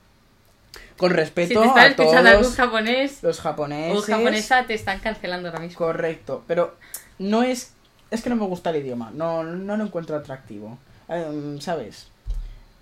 Con 0.97 1.11
Si 1.11 1.17
respeto 1.17 1.61
te 1.61 1.67
están 1.67 1.85
a 1.85 1.87
escuchando 1.89 2.31
algún 2.31 2.53
japonés 2.53 3.23
los 3.23 3.39
o 3.39 3.43
japoneses. 3.43 4.05
japonesa, 4.07 4.67
te 4.67 4.75
están 4.75 5.01
cancelando 5.01 5.49
ahora 5.49 5.61
mismo. 5.61 5.79
Correcto, 5.79 6.45
pero 6.47 6.77
no 7.19 7.43
es. 7.43 7.73
Es 8.11 8.23
que 8.23 8.31
no 8.31 8.37
me 8.37 8.47
gusta 8.47 8.71
el 8.71 8.77
idioma, 8.77 9.11
no, 9.13 9.43
no 9.43 9.77
lo 9.77 9.85
encuentro 9.85 10.17
atractivo. 10.17 10.79
Em, 11.09 11.61
¿Sabes? 11.61 12.09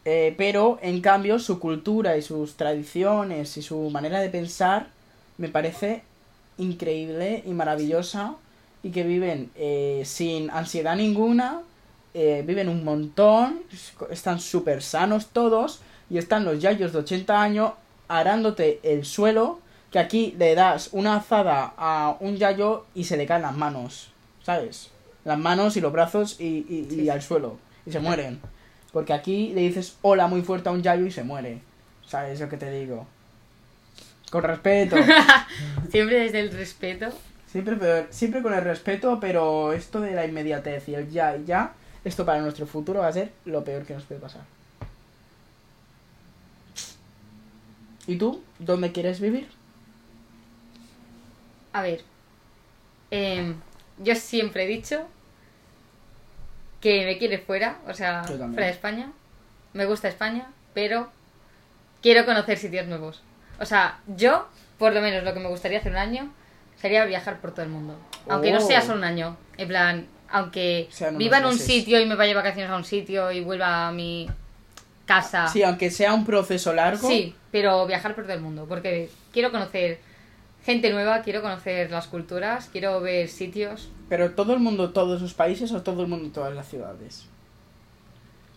Eh, 0.05 0.35
pero 0.39 0.79
en 0.83 1.01
cambio, 1.01 1.39
su 1.39 1.59
cultura 1.59 2.17
y 2.17 2.23
sus 2.23 2.57
tradiciones 2.57 3.57
y 3.57 3.63
su 3.63 3.91
manera 3.91 4.21
de 4.21 4.29
pensar 4.29 4.89
me 5.39 5.49
parece 5.49 6.03
increíble 6.59 7.43
y 7.47 7.51
maravillosa. 7.51 8.35
Y 8.83 8.91
que 8.91 9.03
viven 9.03 9.51
eh, 9.57 10.03
sin 10.07 10.51
ansiedad 10.51 10.97
ninguna, 10.97 11.61
eh, 12.15 12.43
viven 12.47 12.69
un 12.69 12.83
montón, 12.85 13.61
están 14.11 14.41
súper 14.41 14.83
sanos 14.83 15.29
todos. 15.29 15.81
Y 16.09 16.19
están 16.19 16.45
los 16.45 16.61
yayos 16.61 16.93
de 16.93 16.99
80 17.01 17.41
años 17.41 17.73
arándote 18.09 18.81
el 18.83 19.05
suelo 19.05 19.61
que 19.93 19.99
aquí 19.99 20.35
le 20.39 20.55
das 20.55 20.91
una 20.93 21.17
azada 21.17 21.73
a 21.77 22.17
un 22.21 22.37
yayo 22.37 22.85
y 22.95 23.05
se 23.05 23.17
le 23.17 23.27
caen 23.27 23.43
las 23.43 23.57
manos, 23.57 24.11
¿sabes? 24.45 24.91
Las 25.25 25.39
manos 25.39 25.77
y 25.77 25.81
los 25.81 25.93
brazos 25.93 26.41
y, 26.41 26.65
y- 26.69 27.01
y 27.03 27.09
al 27.11 27.23
suelo. 27.23 27.59
Y 27.87 27.93
se 27.93 28.01
mueren. 28.01 28.41
Porque 28.93 29.13
aquí 29.13 29.53
le 29.55 29.61
dices 29.63 29.97
hola 30.03 30.27
muy 30.27 30.43
fuerte 30.43 30.69
a 30.69 30.73
un 30.73 30.83
yayo 30.83 31.07
y 31.07 31.11
se 31.13 31.23
muere. 31.25 31.61
¿Sabes 32.07 32.41
lo 32.41 32.49
que 32.49 32.57
te 32.57 32.71
digo? 32.71 33.07
Con 34.31 34.43
respeto. 34.43 34.97
Siempre 35.91 36.21
desde 36.21 36.41
el 36.41 36.51
respeto. 36.53 37.07
Siempre, 37.51 37.77
pero- 37.77 38.07
siempre 38.13 38.43
con 38.43 38.55
el 38.55 38.63
respeto, 38.63 39.19
pero 39.21 39.73
esto 39.73 40.01
de 40.01 40.13
la 40.15 40.25
inmediatez 40.27 40.89
y 40.89 40.95
el 40.95 41.11
ya 41.11 41.37
y 41.37 41.45
ya, 41.45 41.73
esto 42.05 42.25
para 42.25 42.41
nuestro 42.41 42.67
futuro 42.67 43.01
va 43.01 43.09
a 43.09 43.13
ser 43.13 43.33
lo 43.45 43.65
peor 43.65 43.85
que 43.85 43.95
nos 43.95 44.05
puede 44.05 44.21
pasar. 44.21 44.43
¿Y 48.07 48.17
tú? 48.17 48.43
¿Dónde 48.59 48.93
quieres 48.93 49.21
vivir? 49.21 49.49
A 51.73 51.83
ver, 51.83 52.03
em, 53.11 53.55
yo 53.99 54.15
siempre 54.17 54.65
he 54.65 54.67
dicho 54.67 55.07
que 56.81 57.05
me 57.05 57.19
quiere 57.19 57.39
fuera, 57.39 57.79
o 57.87 57.95
sea, 57.95 58.25
fuera 58.25 58.67
de 58.67 58.71
España. 58.71 59.13
me 59.73 59.87
gusta 59.87 60.09
España, 60.09 60.51
pero 60.75 61.09
quiero 62.03 62.25
conocer 62.25 62.59
sitios 62.59 62.89
nuevos. 62.89 63.23
O 63.61 63.65
sea, 63.65 64.01
yo, 64.09 64.49
por 64.79 64.93
lo 64.93 65.01
menos, 65.01 65.23
lo 65.23 65.33
que 65.33 65.39
me 65.39 65.49
gustaría 65.49 65.79
hacer 65.79 65.93
un 65.93 65.99
año 65.99 66.33
sería 66.81 67.05
viajar 67.05 67.41
por 67.41 67.53
todo 67.53 67.63
el 67.63 67.71
mundo. 67.71 67.97
Aunque 68.29 68.53
no 68.53 68.59
Oh. 68.59 68.67
sea 68.67 68.81
solo 68.81 68.99
un 68.99 69.05
año. 69.05 69.37
En 69.57 69.69
plan, 69.69 70.07
aunque 70.31 70.89
Sean 70.91 71.19
viva 71.19 71.39
en 71.39 71.45
un 71.47 71.53
meses. 71.53 71.67
sitio 71.67 72.01
y 72.01 72.07
me 72.07 72.15
vaya 72.15 72.31
de 72.31 72.37
vacaciones 72.37 72.71
a 72.71 72.77
un 72.77 72.85
sitio 72.85 73.31
y 73.33 73.41
vuelva 73.43 73.89
a 73.89 73.93
mi 73.93 74.29
casa. 75.07 75.49
Sí, 75.49 75.63
aunque 75.63 75.91
sea 75.91 76.15
un 76.15 76.25
proceso 76.25 76.73
largo. 76.73 77.09
Sí, 77.09 77.35
pero 77.51 77.87
viajar 77.87 78.15
por 78.15 78.25
todo 78.25 78.35
el 78.35 78.41
mundo, 78.41 78.67
porque 78.69 79.11
quiero 79.33 79.51
conocer 79.51 79.99
gente 80.65 80.91
nueva, 80.91 81.23
quiero 81.23 81.43
conocer 81.43 81.91
las 81.91 82.07
culturas, 82.07 82.69
quiero 82.71 83.01
ver 83.01 83.29
sitios. 83.29 83.91
Pero 84.09 84.33
todo 84.33 84.53
el 84.53 84.61
mundo, 84.61 84.91
todos 84.91 85.21
los 85.23 85.35
países 85.35 85.73
o 85.73 85.83
todo 85.83 86.03
el 86.03 86.09
mundo, 86.09 86.31
todas 86.33 86.55
las 86.55 86.69
ciudades. 86.69 87.27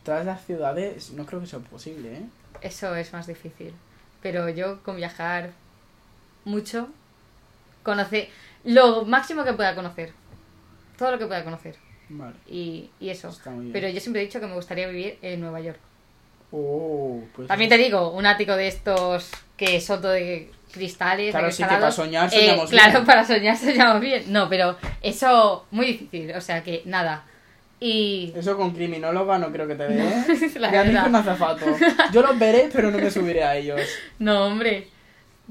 Todas 0.04 0.26
las 0.26 0.46
ciudades 0.46 1.12
no 1.12 1.26
creo 1.26 1.40
que 1.42 1.48
sea 1.48 1.60
posible, 1.60 2.14
¿eh? 2.18 2.24
Eso 2.62 2.94
es 2.96 3.14
más 3.14 3.26
difícil. 3.28 3.74
Pero 4.22 4.50
yo 4.50 4.84
con 4.84 4.98
viajar 4.98 5.52
mucho, 6.46 6.90
conocer 7.84 8.30
lo 8.64 9.06
máximo 9.06 9.44
que 9.44 9.54
pueda 9.54 9.76
conocer. 9.76 10.12
Todo 10.98 11.12
lo 11.12 11.20
que 11.20 11.26
pueda 11.26 11.44
conocer. 11.44 11.76
Vale. 12.10 12.36
Y, 12.48 12.90
y 13.00 13.10
eso. 13.10 13.36
Pero 13.72 13.88
yo 13.90 14.00
siempre 14.00 14.22
he 14.22 14.26
dicho 14.26 14.40
que 14.40 14.48
me 14.48 14.54
gustaría 14.56 14.88
vivir 14.88 15.18
en 15.22 15.42
Nueva 15.42 15.60
York. 15.62 15.80
Oh, 16.52 17.22
pues 17.36 17.48
También 17.48 17.70
te 17.70 17.78
digo, 17.78 18.12
un 18.12 18.26
ático 18.28 18.56
de 18.56 18.68
estos 18.68 19.32
que 19.58 19.82
son 19.82 20.02
todo 20.02 20.12
de 20.12 20.52
cristales. 20.72 21.32
Claro, 21.32 21.52
sí 21.52 21.64
que 21.64 21.70
para 21.70 21.92
soñar 21.92 22.30
Eh, 22.32 22.40
soñamos 22.40 22.70
Claro, 22.70 22.92
bien. 22.94 23.06
para 23.06 23.26
soñar 23.26 23.58
soñamos 23.58 24.00
bien. 24.02 24.32
No, 24.32 24.48
pero 24.50 24.78
eso 25.02 25.66
muy 25.72 25.88
difícil. 25.88 26.32
O 26.36 26.42
sea 26.42 26.64
que 26.64 26.84
nada. 26.86 27.24
Y 27.80 28.32
Eso 28.36 28.56
con 28.56 28.72
criminóloga 28.72 29.38
no 29.40 29.52
creo 29.52 29.68
que 29.68 29.76
te 29.76 29.88
dé, 29.88 30.02
¿eh? 30.08 30.24
Con 30.54 31.16
azafato. 31.16 31.66
Yo 32.14 32.22
los 32.22 32.40
veré, 32.40 32.70
pero 32.72 32.92
no 32.92 32.98
me 32.98 33.12
subiré 33.12 33.44
a 33.44 33.58
ellos. 33.58 33.82
No, 34.20 34.46
hombre. 34.46 34.88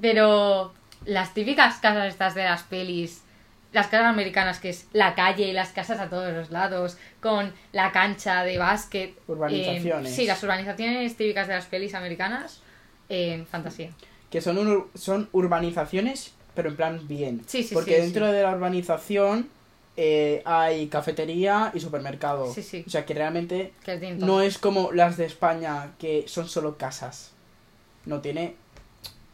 Pero 0.00 0.72
las 1.06 1.34
típicas 1.34 1.76
casas 1.78 2.06
estas 2.08 2.34
de 2.34 2.44
las 2.44 2.62
pelis, 2.62 3.22
las 3.72 3.86
casas 3.88 4.06
americanas, 4.06 4.58
que 4.60 4.68
es 4.70 4.86
la 4.92 5.14
calle 5.14 5.48
y 5.48 5.52
las 5.52 5.70
casas 5.70 5.98
a 6.00 6.08
todos 6.10 6.32
los 6.32 6.50
lados, 6.50 6.98
con 7.20 7.52
la 7.72 7.90
cancha 7.92 8.44
de 8.44 8.58
básquet. 8.58 9.14
Urbanizaciones. 9.26 10.12
eh, 10.12 10.14
sí, 10.14 10.26
las 10.26 10.42
urbanizaciones 10.42 11.16
típicas 11.16 11.48
de 11.48 11.54
las 11.54 11.66
pelis 11.66 11.94
americanas. 11.94 12.60
eh, 13.08 13.44
fantasía. 13.50 13.90
Que 14.30 14.40
son, 14.40 14.56
un 14.58 14.86
son 14.94 15.28
urbanizaciones, 15.32 16.32
pero 16.54 16.70
en 16.70 16.76
plan 16.76 17.08
bien. 17.08 17.42
Sí, 17.46 17.62
sí, 17.62 17.74
Porque 17.74 17.96
sí, 17.96 18.00
dentro 18.02 18.26
sí. 18.26 18.32
de 18.32 18.42
la 18.42 18.50
urbanización 18.54 19.48
eh, 19.98 20.40
hay 20.46 20.86
cafetería 20.88 21.70
y 21.74 21.80
supermercado. 21.80 22.50
Sí, 22.52 22.62
sí. 22.62 22.84
O 22.86 22.90
sea 22.90 23.04
que 23.04 23.12
realmente 23.12 23.72
no 24.18 24.40
es 24.40 24.56
como 24.56 24.92
las 24.92 25.18
de 25.18 25.26
España, 25.26 25.92
que 25.98 26.24
son 26.28 26.48
solo 26.48 26.78
casas. 26.78 27.32
No 28.06 28.20
tiene 28.22 28.56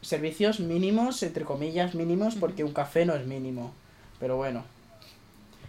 servicios 0.01 0.61
mínimos, 0.61 1.23
entre 1.23 1.45
comillas 1.45 1.95
mínimos, 1.95 2.35
porque 2.35 2.65
un 2.65 2.73
café 2.73 3.05
no 3.05 3.15
es 3.15 3.27
mínimo. 3.27 3.73
Pero 4.21 4.37
bueno, 4.37 4.65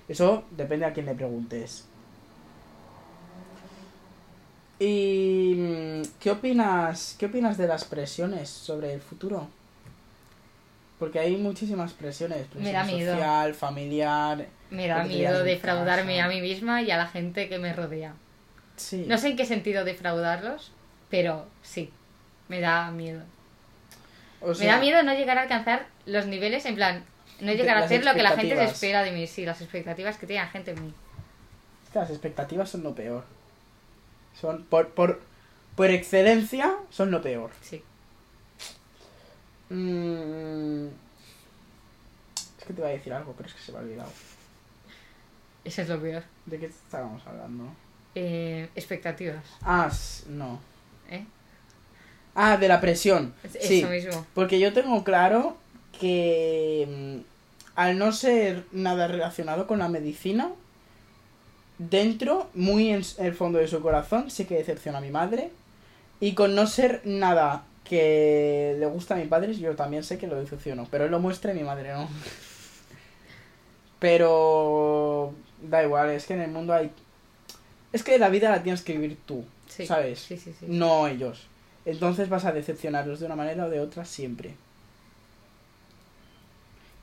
eso 0.08 0.44
depende 0.52 0.86
a 0.86 0.94
quién 0.94 1.06
le 1.06 1.16
preguntes. 1.16 1.86
¿Y 4.80 5.56
mm, 5.58 6.02
qué 6.20 6.32
opinas, 6.32 7.16
qué 7.20 7.26
opinas 7.26 7.58
de 7.58 7.68
las 7.68 7.84
presiones 7.84 8.50
sobre 8.50 8.94
el 8.94 9.02
futuro? 9.02 9.48
Porque 10.98 11.20
hay 11.20 11.38
muchísimas 11.38 11.94
presiones. 11.94 12.48
Presión 12.48 12.64
Me 12.64 12.72
da 12.72 12.84
miedo. 12.84 13.14
social, 13.14 13.54
familiar. 13.54 14.48
Me 14.70 14.88
da 14.88 15.04
miedo 15.04 15.44
defraudarme 15.44 16.18
casa. 16.18 16.26
a 16.26 16.30
mí 16.30 16.42
misma 16.42 16.82
y 16.82 16.92
a 16.92 16.98
la 16.98 17.08
gente 17.08 17.48
que 17.50 17.60
me 17.60 17.74
rodea. 17.74 18.14
Sí. 18.76 19.06
No 19.08 19.18
sé 19.18 19.30
en 19.30 19.38
qué 19.38 19.46
sentido 19.46 19.84
defraudarlos, 19.84 20.72
pero 21.10 21.48
sí, 21.62 21.92
me 22.48 22.60
da 22.60 22.92
miedo. 22.92 23.22
O 24.42 24.54
me 24.58 24.66
da 24.66 24.80
miedo 24.80 25.04
no 25.04 25.14
llegar 25.14 25.38
a 25.38 25.42
alcanzar 25.44 25.88
los 26.06 26.26
niveles, 26.26 26.66
en 26.66 26.76
plan, 26.76 27.04
no 27.42 27.52
llegar 27.54 27.78
a 27.78 27.86
hacer 27.86 28.04
lo 28.06 28.14
que 28.14 28.24
la 28.24 28.32
gente 28.38 28.56
se 28.56 28.64
espera 28.66 29.04
de 29.04 29.12
mí, 29.12 29.28
sí, 29.28 29.46
las 29.46 29.62
expectativas 29.62 30.18
que 30.18 30.28
tiene 30.28 30.44
la 30.44 30.50
gente 30.50 30.72
en 30.72 30.86
mí. 30.86 30.94
Es 31.86 31.90
que 31.92 32.00
las 32.00 32.10
expectativas 32.10 32.70
son 32.70 32.84
lo 32.84 32.96
peor. 32.96 33.24
Son, 34.40 34.64
por, 34.66 34.90
por, 34.90 35.22
por 35.76 35.90
excelencia, 35.90 36.74
son 36.90 37.12
lo 37.12 37.22
peor. 37.22 37.52
Sí. 37.62 37.84
Mm, 39.70 40.88
Es 42.60 42.66
que 42.66 42.74
te 42.74 42.80
iba 42.82 42.88
a 42.88 42.92
decir 42.92 43.14
algo, 43.14 43.34
pero 43.38 43.50
es 43.50 43.56
que 43.56 43.62
se 43.62 43.72
me 43.72 43.78
ha 43.80 43.82
olvidado. 43.82 44.12
Eso 45.66 45.82
es 45.82 45.90
lo 45.90 46.00
peor. 46.02 46.24
¿De 46.46 46.60
qué 46.60 46.66
estábamos 46.68 47.26
hablando? 47.28 47.66
Eh, 48.16 48.70
expectativas, 48.76 49.44
Ah, 49.62 49.92
no. 50.28 50.60
¿eh? 51.10 51.26
Ah, 52.42 52.58
de 52.58 52.68
la 52.70 52.80
presión. 52.80 53.34
Es- 53.44 53.58
Sí, 53.68 53.80
Eso 53.80 53.90
mismo. 53.90 54.26
porque 54.34 54.60
yo 54.60 54.72
tengo 54.72 55.04
claro 55.04 55.58
que 56.00 56.88
mm, 56.90 57.18
al 57.76 57.98
no 57.98 58.12
ser 58.14 58.64
nada 58.72 59.08
relacionado 59.08 59.68
con 59.68 59.80
la 59.80 59.90
medicina, 59.90 60.50
dentro, 61.78 62.50
muy 62.54 62.90
en 62.92 63.02
el 63.18 63.34
fondo 63.34 63.60
de 63.60 63.68
su 63.68 63.82
corazón, 63.82 64.30
sí 64.32 64.46
que 64.46 64.56
decepciona 64.56 65.00
a 65.00 65.02
mi 65.02 65.12
madre. 65.12 65.50
Y 66.22 66.34
con 66.34 66.54
no 66.56 66.68
ser 66.68 67.02
nada 67.06 67.64
que 67.86 68.76
le 68.80 68.86
gusta 68.86 69.16
a 69.16 69.18
mi 69.18 69.26
padre, 69.26 69.54
yo 69.56 69.76
también 69.76 70.04
sé 70.04 70.18
que 70.18 70.28
lo 70.28 70.36
decepciono. 70.40 70.88
Pero 70.92 71.06
él 71.06 71.12
lo 71.12 71.20
muestra 71.20 71.52
y 71.52 71.56
mi 71.56 71.64
madre 71.64 71.92
no. 71.94 72.08
Pero 74.00 75.34
da 75.62 75.84
igual, 75.84 76.10
es 76.12 76.26
que 76.26 76.34
en 76.34 76.42
el 76.42 76.52
mundo 76.52 76.74
hay... 76.74 76.92
Es 77.92 78.04
que 78.04 78.18
la 78.20 78.30
vida 78.30 78.50
la 78.50 78.64
tienes 78.64 78.82
que 78.82 78.94
vivir 78.94 79.18
tú, 79.26 79.44
Sí. 79.68 79.86
¿sabes? 79.86 80.20
Sí, 80.20 80.38
sí, 80.38 80.54
sí. 80.58 80.66
no 80.68 81.08
ellos. 81.08 81.48
Entonces 81.92 82.30
vas 82.30 82.46
a 82.46 82.54
decepcionarlos 82.54 83.20
de 83.20 83.26
una 83.26 83.36
manera 83.36 83.66
o 83.66 83.70
de 83.70 83.82
otra 83.82 84.06
siempre. 84.06 84.56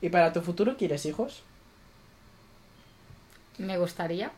¿Y 0.01 0.09
para 0.09 0.33
tu 0.33 0.41
futuro 0.41 0.75
quieres 0.77 1.05
hijos? 1.05 1.43
Me 3.57 3.77
gustaría, 3.77 4.31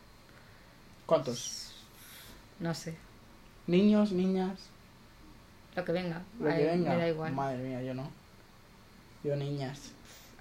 ¿Cuántos? 1.06 1.74
no 2.60 2.74
sé, 2.74 2.98
¿Niños, 3.68 4.12
niñas? 4.12 4.60
lo 5.76 5.86
que 5.86 5.92
venga. 5.92 6.22
Lo 6.40 6.50
Ay, 6.50 6.58
que 6.58 6.66
venga. 6.66 6.92
Me 6.92 6.98
da 6.98 7.08
igual. 7.08 7.34
Madre 7.34 7.58
mía, 7.64 7.82
yo 7.84 7.94
no. 7.94 8.12
Yo 9.24 9.36
niñas. 9.36 9.94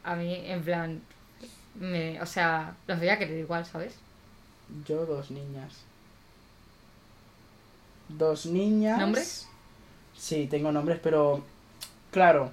A 0.02 0.16
mí, 0.16 0.34
en 0.34 0.62
plan, 0.64 1.00
me, 1.74 2.20
o 2.22 2.26
sea, 2.26 2.76
los 2.86 2.98
voy 2.98 3.08
a 3.10 3.18
querer 3.18 3.38
igual, 3.38 3.66
¿sabes? 3.66 3.94
Yo 4.86 5.04
dos 5.04 5.30
niñas. 5.30 5.84
Dos 8.08 8.46
niñas. 8.46 8.98
¿Nombres? 8.98 9.47
Sí, 10.18 10.48
tengo 10.50 10.72
nombres, 10.72 10.98
pero 11.02 11.44
claro, 12.10 12.50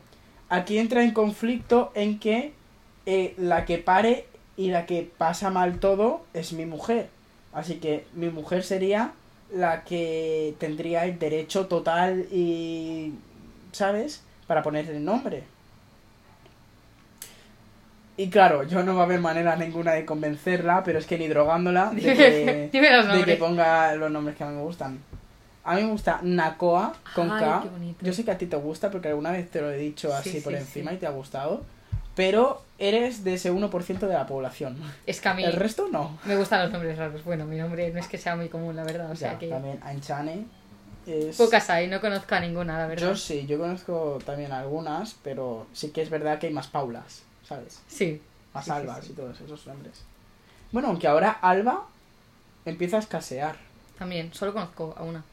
aquí 0.49 0.77
entra 0.77 1.03
en 1.03 1.11
conflicto 1.11 1.91
en 1.95 2.19
que 2.19 2.53
eh, 3.05 3.33
la 3.37 3.65
que 3.65 3.79
pare 3.79 4.27
y 4.55 4.69
la 4.69 4.85
que 4.85 5.09
pasa 5.17 5.49
mal 5.49 5.79
todo 5.79 6.23
es 6.33 6.53
mi 6.53 6.65
mujer. 6.65 7.09
Así 7.53 7.75
que 7.75 8.05
mi 8.13 8.29
mujer 8.29 8.63
sería 8.63 9.13
la 9.51 9.83
que 9.83 10.55
tendría 10.59 11.05
el 11.05 11.17
derecho 11.17 11.67
total 11.67 12.27
y, 12.31 13.13
¿sabes? 13.71 14.23
Para 14.47 14.61
ponerle 14.61 14.97
el 14.97 15.05
nombre. 15.05 15.43
Y 18.17 18.29
claro, 18.29 18.63
yo 18.63 18.83
no 18.83 18.95
va 18.95 19.01
a 19.01 19.05
haber 19.05 19.19
manera 19.19 19.55
ninguna 19.55 19.93
de 19.93 20.05
convencerla, 20.05 20.83
pero 20.83 20.99
es 20.99 21.05
que 21.05 21.17
ni 21.17 21.27
drogándola 21.27 21.89
de 21.91 22.01
que, 22.01 22.69
de 22.71 23.23
que 23.25 23.35
ponga 23.35 23.93
los 23.95 24.11
nombres 24.11 24.37
que 24.37 24.43
a 24.43 24.47
mí 24.47 24.55
me 24.55 24.61
gustan. 24.61 24.99
A 25.65 25.75
mí 25.75 25.83
me 25.83 25.91
gusta 25.91 26.19
Nakoa 26.21 26.93
con 27.15 27.29
Ay, 27.31 27.39
K. 27.41 27.63
Yo 28.01 28.13
sé 28.13 28.23
que 28.23 28.31
a 28.31 28.37
ti 28.37 28.45
te 28.45 28.55
gusta 28.55 28.91
porque 28.91 29.07
alguna 29.09 29.31
vez 29.31 29.49
te 29.49 29.61
lo 29.61 29.71
he 29.71 29.77
dicho 29.77 30.09
Sí, 30.21 30.29
así 30.29 30.41
por 30.41 30.53
sí, 30.53 30.59
encima 30.59 30.91
sí. 30.91 30.97
y 30.97 30.99
te 30.99 31.07
ha 31.07 31.11
gustado. 31.11 31.63
Pero 32.15 32.61
eres 32.77 33.23
de 33.25 33.33
ese 33.33 33.51
1% 33.51 33.99
de 33.99 34.13
la 34.13 34.25
población. 34.25 34.77
Es 35.05 35.19
que 35.19 35.27
a 35.27 35.33
mí 35.33 35.43
El 35.43 35.53
resto 35.53 35.87
no. 35.91 36.17
me 36.25 36.35
gustan 36.37 36.61
los 36.63 36.71
nombres 36.71 36.97
raros. 36.97 37.23
Bueno, 37.25 37.45
mi 37.45 37.57
nombre 37.57 37.91
no 37.91 37.99
es 37.99 38.07
que 38.07 38.17
sea 38.17 38.35
muy 38.35 38.47
común, 38.47 38.75
la 38.75 38.83
verdad. 38.83 39.09
O 39.09 39.13
O 39.13 39.15
sea 39.15 39.37
que 39.37 39.47
también 39.49 39.79
Anchane 39.83 40.45
es... 41.07 41.35
pocas 41.35 41.69
hay, 41.69 41.87
no 41.87 41.99
conozco 41.99 42.35
a 42.35 42.39
ninguna, 42.39 42.77
la 42.77 42.87
verdad. 42.87 43.07
Yo 43.09 43.15
sí, 43.17 43.45
yo 43.47 43.57
conozco 43.59 44.19
también 44.25 44.51
algunas, 44.53 45.15
pero 45.23 45.67
sí 45.73 45.89
que 45.89 46.01
es 46.03 46.09
verdad 46.09 46.39
que 46.39 46.47
hay 46.47 46.53
más 46.53 46.67
Paulas, 46.67 47.23
¿sabes? 47.45 47.81
Sí. 47.87 48.21
Más 48.53 48.63
Sí, 48.65 48.71
sí, 48.71 48.77
Albas 48.77 49.05
sí. 49.05 49.11
y 49.11 49.15
todos 49.15 49.41
esos 49.41 49.67
nombres. 49.67 50.01
Bueno, 50.71 50.87
aunque 50.89 51.07
ahora 51.07 51.31
Alba 51.31 51.83
empieza 52.65 52.95
a 52.97 52.99
escasear. 52.99 53.57
También, 53.99 54.33
solo 54.33 54.53
conozco 54.53 54.95
a 54.97 55.03
una. 55.03 55.23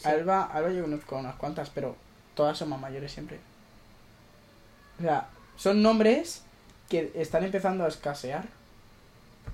Sí. 0.00 0.08
Alba, 0.08 0.44
Alba 0.44 0.70
yo 0.72 0.82
conozco 0.82 1.16
unas 1.16 1.36
cuantas, 1.36 1.70
pero 1.70 1.94
todas 2.34 2.56
son 2.58 2.70
más 2.70 2.80
mayores 2.80 3.12
siempre. 3.12 3.38
O 4.98 5.02
sea, 5.02 5.28
son 5.56 5.82
nombres 5.82 6.42
que 6.88 7.12
están 7.14 7.44
empezando 7.44 7.84
a 7.84 7.88
escasear. 7.88 8.44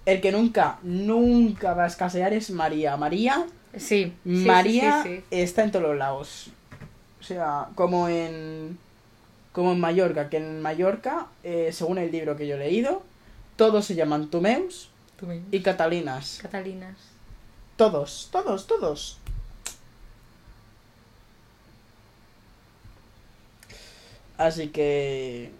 El 0.04 0.20
que 0.20 0.32
nunca, 0.32 0.78
nunca 0.82 1.74
va 1.74 1.84
a 1.84 1.88
escasear 1.88 2.32
es 2.32 2.50
María. 2.50 2.96
María, 2.96 3.46
Sí. 3.76 4.14
María 4.24 5.02
sí, 5.02 5.16
sí. 5.18 5.24
está 5.30 5.62
en 5.62 5.70
todos 5.72 5.84
los 5.86 5.96
lados. 5.96 6.48
O 7.20 7.22
sea, 7.22 7.68
como 7.74 8.08
en 8.08 8.78
como 9.52 9.72
en 9.72 9.80
Mallorca, 9.80 10.28
que 10.28 10.36
en 10.36 10.60
Mallorca, 10.60 11.28
eh, 11.42 11.70
según 11.72 11.96
el 11.98 12.12
libro 12.12 12.36
que 12.36 12.46
yo 12.46 12.56
he 12.56 12.58
leído, 12.58 13.02
todos 13.56 13.86
se 13.86 13.94
llaman 13.94 14.28
Tumeus 14.28 14.90
mismo. 15.20 15.46
y 15.50 15.60
Catalinas. 15.62 16.38
Catalinas. 16.42 16.96
Todos, 17.76 18.28
todos, 18.30 18.66
todos. 18.66 19.18
Así 24.38 24.68
que. 24.68 25.50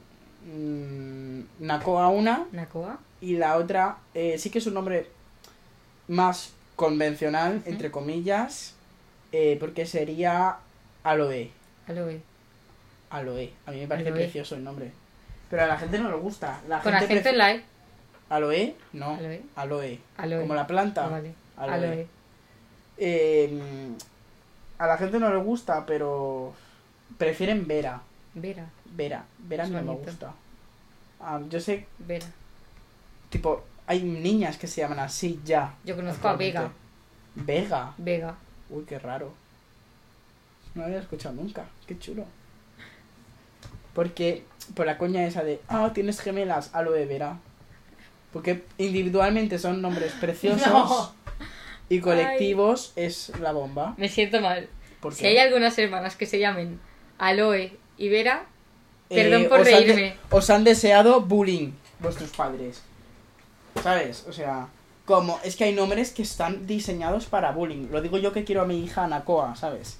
mm, 0.46 1.40
Nakoa 1.60 2.08
una. 2.08 2.46
Nakoa. 2.52 2.98
Y 3.20 3.36
la 3.36 3.56
otra, 3.56 3.96
eh, 4.14 4.38
sí 4.38 4.50
que 4.50 4.58
es 4.58 4.66
un 4.66 4.74
nombre 4.74 5.08
más 6.08 6.52
convencional, 6.76 7.62
entre 7.64 7.90
comillas, 7.90 8.74
eh, 9.32 9.56
porque 9.58 9.86
sería 9.86 10.56
Aloe. 11.02 11.50
Aloe. 11.88 12.20
Aloe. 13.10 13.52
A 13.64 13.70
mí 13.70 13.80
me 13.80 13.86
parece 13.88 14.08
Aloe. 14.10 14.20
precioso 14.20 14.54
el 14.54 14.64
nombre. 14.64 14.92
Pero 15.48 15.62
a 15.62 15.66
la 15.66 15.78
gente 15.78 15.98
no 15.98 16.10
le 16.10 16.16
gusta. 16.16 16.60
La 16.68 16.80
Con 16.80 16.92
gente 16.92 17.06
acento 17.06 17.28
en 17.30 17.38
la 17.38 17.52
E. 17.54 17.64
¿Aloe? 18.28 18.74
No. 18.92 19.14
Aloe. 19.14 19.42
Aloe. 19.54 20.00
Aloe. 20.18 20.40
Como 20.42 20.54
la 20.54 20.66
planta. 20.66 21.06
Vale. 21.08 21.32
Aloe. 21.56 21.74
Aloe. 21.74 22.06
Eh, 22.98 23.88
a 24.78 24.86
la 24.86 24.98
gente 24.98 25.18
no 25.18 25.30
le 25.30 25.36
gusta, 25.38 25.86
pero 25.86 26.52
prefieren 27.18 27.66
Vera. 27.66 28.02
Vera. 28.36 28.66
Vera. 28.94 29.24
Vera 29.38 29.64
a 29.64 29.66
mí 29.66 29.74
no 29.74 29.82
me 29.82 29.94
gusta. 29.94 30.32
Ah, 31.20 31.40
yo 31.48 31.58
sé, 31.60 31.86
Vera. 31.98 32.26
tipo, 33.30 33.64
hay 33.86 34.02
niñas 34.02 34.58
que 34.58 34.66
se 34.66 34.82
llaman 34.82 34.98
así 35.00 35.40
ya. 35.44 35.74
Yo 35.84 35.96
conozco 35.96 36.28
a 36.28 36.36
Vega. 36.36 36.70
Vega. 37.34 37.92
Vega. 37.98 38.36
Uy, 38.70 38.84
qué 38.84 38.98
raro. 38.98 39.32
No 40.74 40.82
lo 40.82 40.86
había 40.86 41.00
escuchado 41.00 41.34
nunca. 41.34 41.64
Qué 41.86 41.98
chulo. 41.98 42.24
Porque, 43.94 44.44
por 44.74 44.84
la 44.86 44.98
coña 44.98 45.26
esa 45.26 45.42
de, 45.42 45.60
ah, 45.68 45.90
tienes 45.94 46.20
gemelas, 46.20 46.74
aloe 46.74 47.06
vera. 47.06 47.38
Porque 48.32 48.64
individualmente 48.76 49.58
son 49.58 49.80
nombres 49.80 50.12
preciosos 50.20 50.66
No. 50.68 51.14
y 51.88 52.00
colectivos 52.00 52.92
es 52.96 53.32
la 53.40 53.52
bomba. 53.52 53.94
Me 53.96 54.08
siento 54.08 54.40
mal. 54.42 54.68
Si 55.12 55.26
hay 55.26 55.38
algunas 55.38 55.78
hermanas 55.78 56.16
que 56.16 56.26
se 56.26 56.38
llamen 56.40 56.80
Aloe 57.18 57.78
y 57.98 58.08
Vera, 58.08 58.46
eh, 59.10 59.22
perdón 59.22 59.48
por 59.48 59.60
os 59.60 59.66
han 59.68 59.72
reírme. 59.74 60.16
os 60.30 60.50
han 60.50 60.64
deseado 60.64 61.20
bullying 61.22 61.72
vuestros 61.98 62.30
padres. 62.30 62.82
¿Sabes? 63.82 64.24
O 64.28 64.32
sea, 64.32 64.68
como 65.04 65.38
es 65.44 65.56
que 65.56 65.64
hay 65.64 65.72
nombres 65.74 66.12
que 66.12 66.22
están 66.22 66.66
diseñados 66.66 67.26
para 67.26 67.52
bullying. 67.52 67.88
Lo 67.90 68.00
digo 68.02 68.18
yo 68.18 68.32
que 68.32 68.44
quiero 68.44 68.62
a 68.62 68.66
mi 68.66 68.82
hija 68.82 69.06
Nakoa, 69.06 69.54
¿sabes? 69.56 69.98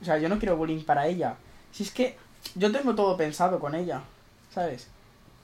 O 0.00 0.04
sea, 0.04 0.18
yo 0.18 0.28
no 0.28 0.38
quiero 0.38 0.56
bullying 0.56 0.82
para 0.84 1.06
ella. 1.06 1.36
Si 1.72 1.82
es 1.82 1.90
que 1.90 2.16
yo 2.54 2.70
tengo 2.72 2.94
todo 2.94 3.16
pensado 3.16 3.58
con 3.58 3.74
ella, 3.74 4.02
¿sabes? 4.52 4.88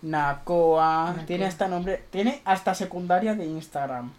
Nakoa. 0.03 1.15
tiene 1.27 1.47
hasta 1.47 1.69
nombre, 1.69 2.05
tiene 2.11 2.41
hasta 2.45 2.75
secundaria 2.75 3.35
de 3.35 3.45
Instagram. 3.47 4.13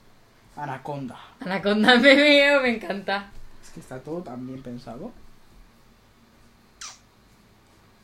Anaconda. 0.56 1.18
Anaconda 1.40 1.96
me 2.00 2.16
veo, 2.16 2.62
me 2.62 2.76
encanta. 2.76 3.32
Es 3.64 3.70
que 3.70 3.80
está 3.80 4.00
todo 4.00 4.22
tan 4.22 4.46
bien 4.46 4.62
pensado. 4.62 5.12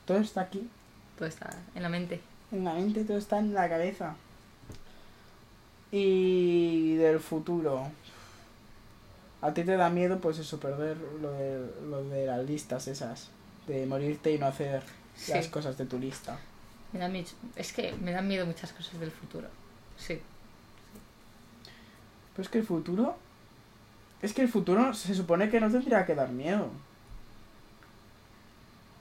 Todo 0.08 0.18
está 0.18 0.42
aquí. 0.42 0.68
Todo 1.18 1.28
está 1.28 1.50
en 1.76 1.84
la 1.84 1.90
mente. 1.90 2.20
En 2.52 2.64
la 2.64 2.74
mente 2.74 3.04
todo 3.04 3.18
está 3.18 3.38
en 3.38 3.54
la 3.54 3.70
cabeza. 3.70 4.16
Y 5.92 6.96
del 6.96 7.20
futuro. 7.20 7.88
A 9.42 9.54
ti 9.54 9.64
te 9.64 9.78
da 9.78 9.90
miedo, 9.90 10.20
pues 10.20 10.40
eso, 10.40 10.60
perder 10.60 10.98
lo 11.22 11.32
de, 11.34 11.72
lo 11.90 12.04
de 12.06 12.26
las 12.26 12.44
listas 12.46 12.88
esas. 12.88 13.30
De 13.68 13.86
morirte 13.86 14.34
y 14.34 14.40
no 14.40 14.48
hacer 14.48 14.82
Sí. 15.16 15.34
las 15.34 15.48
cosas 15.48 15.78
de 15.78 15.86
tu 15.86 16.00
lista. 16.00 16.38
Me 16.94 17.00
da 17.00 17.08
miedo. 17.08 17.28
Es 17.56 17.74
que 17.74 17.92
me 17.94 18.12
dan 18.12 18.28
miedo 18.28 18.46
muchas 18.46 18.72
cosas 18.74 19.00
del 19.00 19.12
futuro. 19.12 19.48
Sí. 19.98 20.20
Pero 22.34 22.44
es 22.44 22.50
que 22.50 22.60
el 22.60 22.66
futuro. 22.66 23.18
Es 24.22 24.34
que 24.34 24.42
el 24.42 24.50
futuro 24.50 24.94
se 24.94 25.14
supone 25.14 25.50
que 25.50 25.60
no 25.60 25.70
tendría 25.70 26.06
que 26.06 26.16
dar 26.16 26.30
miedo. 26.30 26.70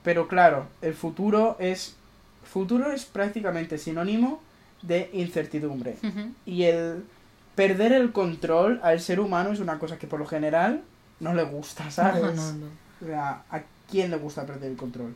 Pero 0.07 0.29
claro, 0.29 0.67
el 0.81 0.93
futuro 0.93 1.57
es. 1.59 1.97
Futuro 2.45 2.93
es 2.93 3.03
prácticamente 3.03 3.77
sinónimo 3.77 4.39
de 4.81 5.09
incertidumbre. 5.11 5.97
Y 6.45 6.63
el 6.63 7.03
perder 7.55 7.91
el 7.91 8.13
control 8.13 8.79
al 8.83 9.01
ser 9.01 9.19
humano 9.19 9.51
es 9.51 9.59
una 9.59 9.79
cosa 9.79 9.97
que 9.99 10.07
por 10.07 10.19
lo 10.19 10.25
general 10.25 10.81
no 11.19 11.33
le 11.33 11.43
gusta, 11.43 11.91
¿sabes? 11.91 12.23
No, 12.23 12.31
no, 12.31 12.53
no. 12.53 12.67
O 13.01 13.05
sea, 13.05 13.43
¿a 13.51 13.61
quién 13.91 14.09
le 14.09 14.15
gusta 14.15 14.45
perder 14.45 14.71
el 14.71 14.77
control? 14.77 15.13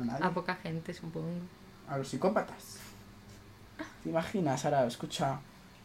A 0.00 0.04
nadie. 0.04 0.24
A 0.26 0.30
poca 0.30 0.56
gente, 0.56 0.92
supongo. 0.92 1.28
A 1.88 1.96
los 1.96 2.08
psicópatas. 2.08 2.78
¿Te 4.02 4.10
imaginas? 4.10 4.64
Ahora, 4.64 4.84
escucha. 4.88 5.38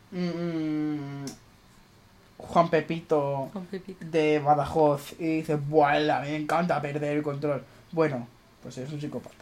mm, 0.10 1.24
Juan 2.40 2.70
Pepito 2.72 3.52
Con 3.54 3.68
Pepito. 3.68 4.04
de 4.04 4.40
Badajoz 4.40 5.14
y 5.20 5.38
dice, 5.38 5.56
¡Buah! 5.56 6.22
Me 6.22 6.36
encanta 6.36 6.82
perder 6.82 7.18
el 7.18 7.22
control. 7.22 7.64
Bueno, 7.94 8.28
pues 8.62 8.78
es 8.80 8.92
un 8.92 9.00
psicópata. 9.00 9.36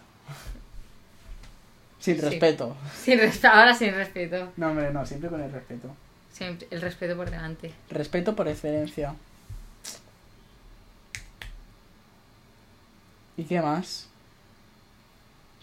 Sin 2.00 2.16
Sí. 2.16 2.22
respeto. 2.22 2.76
Sin 2.96 3.18
respeto. 3.20 3.48
Ahora 3.48 3.74
sin 3.74 3.94
respeto. 3.96 4.52
No, 4.58 4.68
hombre, 4.70 4.92
no, 4.92 5.06
siempre 5.06 5.30
con 5.30 5.42
el 5.42 5.52
respeto. 5.52 5.90
Siempre. 6.32 6.68
El 6.70 6.82
respeto 6.82 7.16
por 7.16 7.30
delante. 7.32 7.74
Respeto 7.90 8.36
por 8.36 8.48
excelencia. 8.48 9.16
¿Y 13.38 13.44
qué 13.46 13.62
más? 13.62 14.08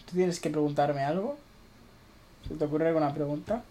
¿Tú 0.07 0.15
tienes 0.15 0.39
que 0.39 0.49
preguntarme 0.49 1.03
algo? 1.03 1.37
¿Se 2.47 2.55
te 2.55 2.65
ocurre 2.65 2.87
alguna 2.87 3.13
pregunta? 3.13 3.63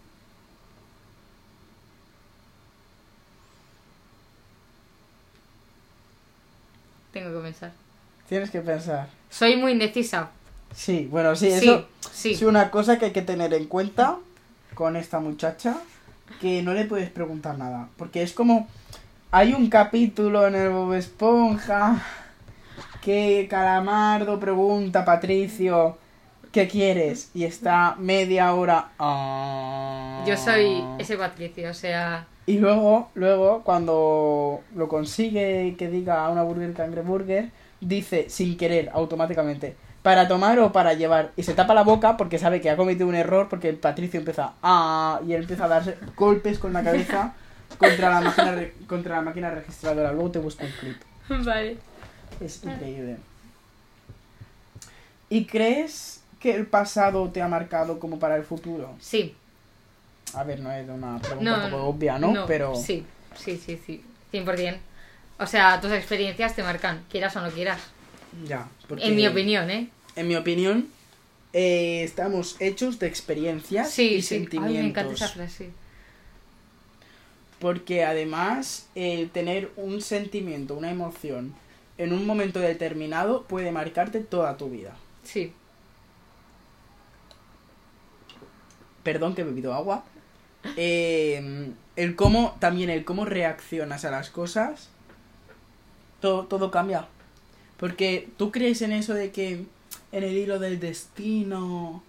Tengo 7.13 7.33
que 7.39 7.43
pensar. 7.49 7.73
Tienes 8.29 8.51
que 8.51 8.61
pensar. 8.61 9.09
Soy 9.31 9.57
muy 9.57 9.73
indecisa. 9.73 10.31
Sí, 10.75 11.09
bueno, 11.11 11.35
sí, 11.35 11.51
Sí, 11.51 11.69
eso 11.69 11.87
sí. 12.13 12.33
es 12.33 12.43
una 12.43 12.71
cosa 12.71 12.99
que 12.99 13.07
hay 13.07 13.11
que 13.13 13.23
tener 13.23 13.55
en 13.55 13.65
cuenta 13.67 14.17
con 14.75 14.97
esta 14.97 15.19
muchacha, 15.19 15.77
que 16.41 16.63
no 16.63 16.75
le 16.75 16.85
puedes 16.85 17.11
preguntar 17.11 17.57
nada, 17.59 17.89
porque 17.97 18.23
es 18.23 18.33
como 18.35 18.69
hay 19.31 19.55
un 19.55 19.69
capítulo 19.71 20.47
en 20.47 20.55
el 20.55 20.69
Bob 20.71 20.93
Esponja 20.95 22.03
que 23.03 23.47
Calamardo 23.51 24.39
pregunta 24.39 25.01
a 25.01 25.05
Patricio 25.05 25.97
¿qué 26.53 26.69
quieres? 26.69 27.31
y 27.35 27.45
está 27.45 27.97
media 27.99 28.53
hora 28.55 28.91
"Ah". 28.99 30.23
Yo 30.27 30.37
soy 30.37 30.83
ese 30.99 31.17
Patricio, 31.17 31.71
o 31.71 31.75
sea. 31.75 32.27
y 32.47 32.59
luego 32.59 33.09
luego 33.15 33.63
cuando 33.65 34.61
lo 34.75 34.89
consigue 34.89 35.75
que 35.79 35.89
diga 35.89 36.29
una 36.29 36.43
burger 36.43 36.75
cangreburger 36.75 37.51
dice 37.81 38.29
sin 38.29 38.57
querer 38.57 38.91
automáticamente 38.93 39.77
para 40.03 40.27
tomar 40.29 40.59
o 40.61 40.73
para 40.73 40.95
llevar 40.95 41.33
y 41.37 41.43
se 41.43 41.55
tapa 41.55 41.75
la 41.75 41.83
boca 41.83 42.17
porque 42.17 42.39
sabe 42.39 42.61
que 42.61 42.71
ha 42.71 42.77
cometido 42.77 43.07
un 43.09 43.15
error 43.15 43.49
porque 43.49 43.73
Patricio 43.75 44.19
empieza 44.21 44.53
a 44.63 45.21
y 45.27 45.33
él 45.33 45.43
empieza 45.43 45.65
a 45.65 45.69
darse 45.69 45.97
golpes 46.17 46.59
con 46.59 46.73
la 46.73 46.83
cabeza 46.83 47.35
contra 47.79 48.11
la 48.11 48.21
máquina 48.23 48.53
re- 48.55 48.75
contra 48.89 49.17
la 49.17 49.23
máquina 49.23 49.51
registradora 49.51 50.13
luego 50.13 50.31
te 50.31 50.39
busco 50.39 50.65
un 50.65 50.71
clip 50.73 50.97
Vale. 51.45 51.77
es 52.41 52.65
increíble 52.65 53.17
¿y 55.29 55.45
crees 55.45 56.23
que 56.41 56.55
el 56.55 56.67
pasado 56.67 57.29
te 57.31 57.43
ha 57.43 57.49
marcado 57.49 57.99
como 57.99 58.19
para 58.19 58.37
el 58.37 58.45
futuro? 58.45 58.95
Sí. 59.01 59.35
a 60.35 60.45
ver 60.45 60.61
no 60.61 60.73
es 60.73 60.89
una 60.89 61.19
pregunta 61.19 61.51
No, 61.59 61.65
un 61.65 61.71
poco 61.71 61.85
obvia 61.85 62.19
¿no? 62.19 62.47
pero 62.47 62.75
Sí, 62.75 63.05
sí, 63.37 63.57
sí, 63.57 63.81
sí. 63.85 64.05
100%. 64.33 64.79
O 65.39 65.47
sea, 65.47 65.81
tus 65.81 65.93
experiencias 65.93 66.55
te 66.57 66.63
marcan, 66.63 67.05
quieras 67.11 67.37
o 67.37 67.41
no 67.41 67.51
quieras. 67.51 67.81
ya 68.45 68.69
porque- 68.87 69.07
En 69.07 69.17
mi 69.17 69.27
opinión, 69.27 69.71
¿eh? 69.71 69.89
en 70.17 70.29
mi 70.29 70.37
opinión, 70.37 70.89
eh, 71.53 72.03
estamos 72.05 72.57
hechos 72.61 72.99
de 72.99 73.07
experiencias 73.07 73.91
Sí, 73.91 74.15
y 74.17 74.23
sí. 74.23 74.35
Ay, 74.35 74.41
sentimientos. 74.41 74.83
me 74.83 74.89
encanta 74.89 75.13
esa 75.15 75.29
frase. 75.29 75.71
Porque 77.59 78.05
además, 78.05 78.89
el 78.95 79.31
tener 79.31 79.71
un 79.77 80.01
sentimiento, 80.03 80.75
una 80.75 80.91
emoción, 80.91 81.55
en 81.97 82.13
un 82.13 82.27
momento 82.27 82.61
determinado 82.61 83.45
puede 83.45 83.73
marcarte 83.73 84.21
toda 84.21 84.57
tu 84.57 84.69
vida. 84.71 84.95
Sí. 85.25 85.53
Perdón 89.03 89.35
que 89.35 89.43
he 89.43 89.45
bebido 89.45 89.75
agua. 89.75 90.05
Eh, 90.77 91.73
el 91.97 92.15
cómo, 92.17 92.57
también 92.61 92.91
el 92.91 93.05
cómo 93.05 93.25
reaccionas 93.25 94.05
a 94.05 94.11
las 94.11 94.31
cosas, 94.31 94.91
todo, 96.21 96.47
todo 96.47 96.71
cambia. 96.71 97.07
Porque 97.77 98.29
tú 98.37 98.51
crees 98.51 98.83
en 98.83 98.93
eso 98.93 99.15
de 99.15 99.31
que 99.31 99.65
en 100.13 100.25
el 100.25 100.37
hilo 100.37 100.59
del 100.59 100.81
destino, 100.81 102.03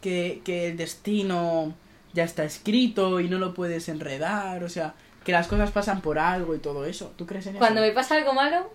que, 0.00 0.40
que 0.44 0.68
el 0.68 0.76
destino 0.76 1.74
ya 2.12 2.24
está 2.24 2.44
escrito 2.44 3.20
y 3.20 3.28
no 3.28 3.38
lo 3.38 3.54
puedes 3.54 3.88
enredar, 3.88 4.62
o 4.64 4.68
sea, 4.68 4.94
que 5.24 5.32
las 5.32 5.48
cosas 5.48 5.70
pasan 5.72 6.00
por 6.00 6.18
algo 6.18 6.54
y 6.54 6.58
todo 6.58 6.84
eso. 6.84 7.12
¿Tú 7.16 7.26
crees 7.26 7.46
en 7.46 7.56
Cuando 7.56 7.80
eso? 7.80 7.88
me 7.88 7.94
pasa 7.94 8.14
algo 8.14 8.32
malo, 8.32 8.70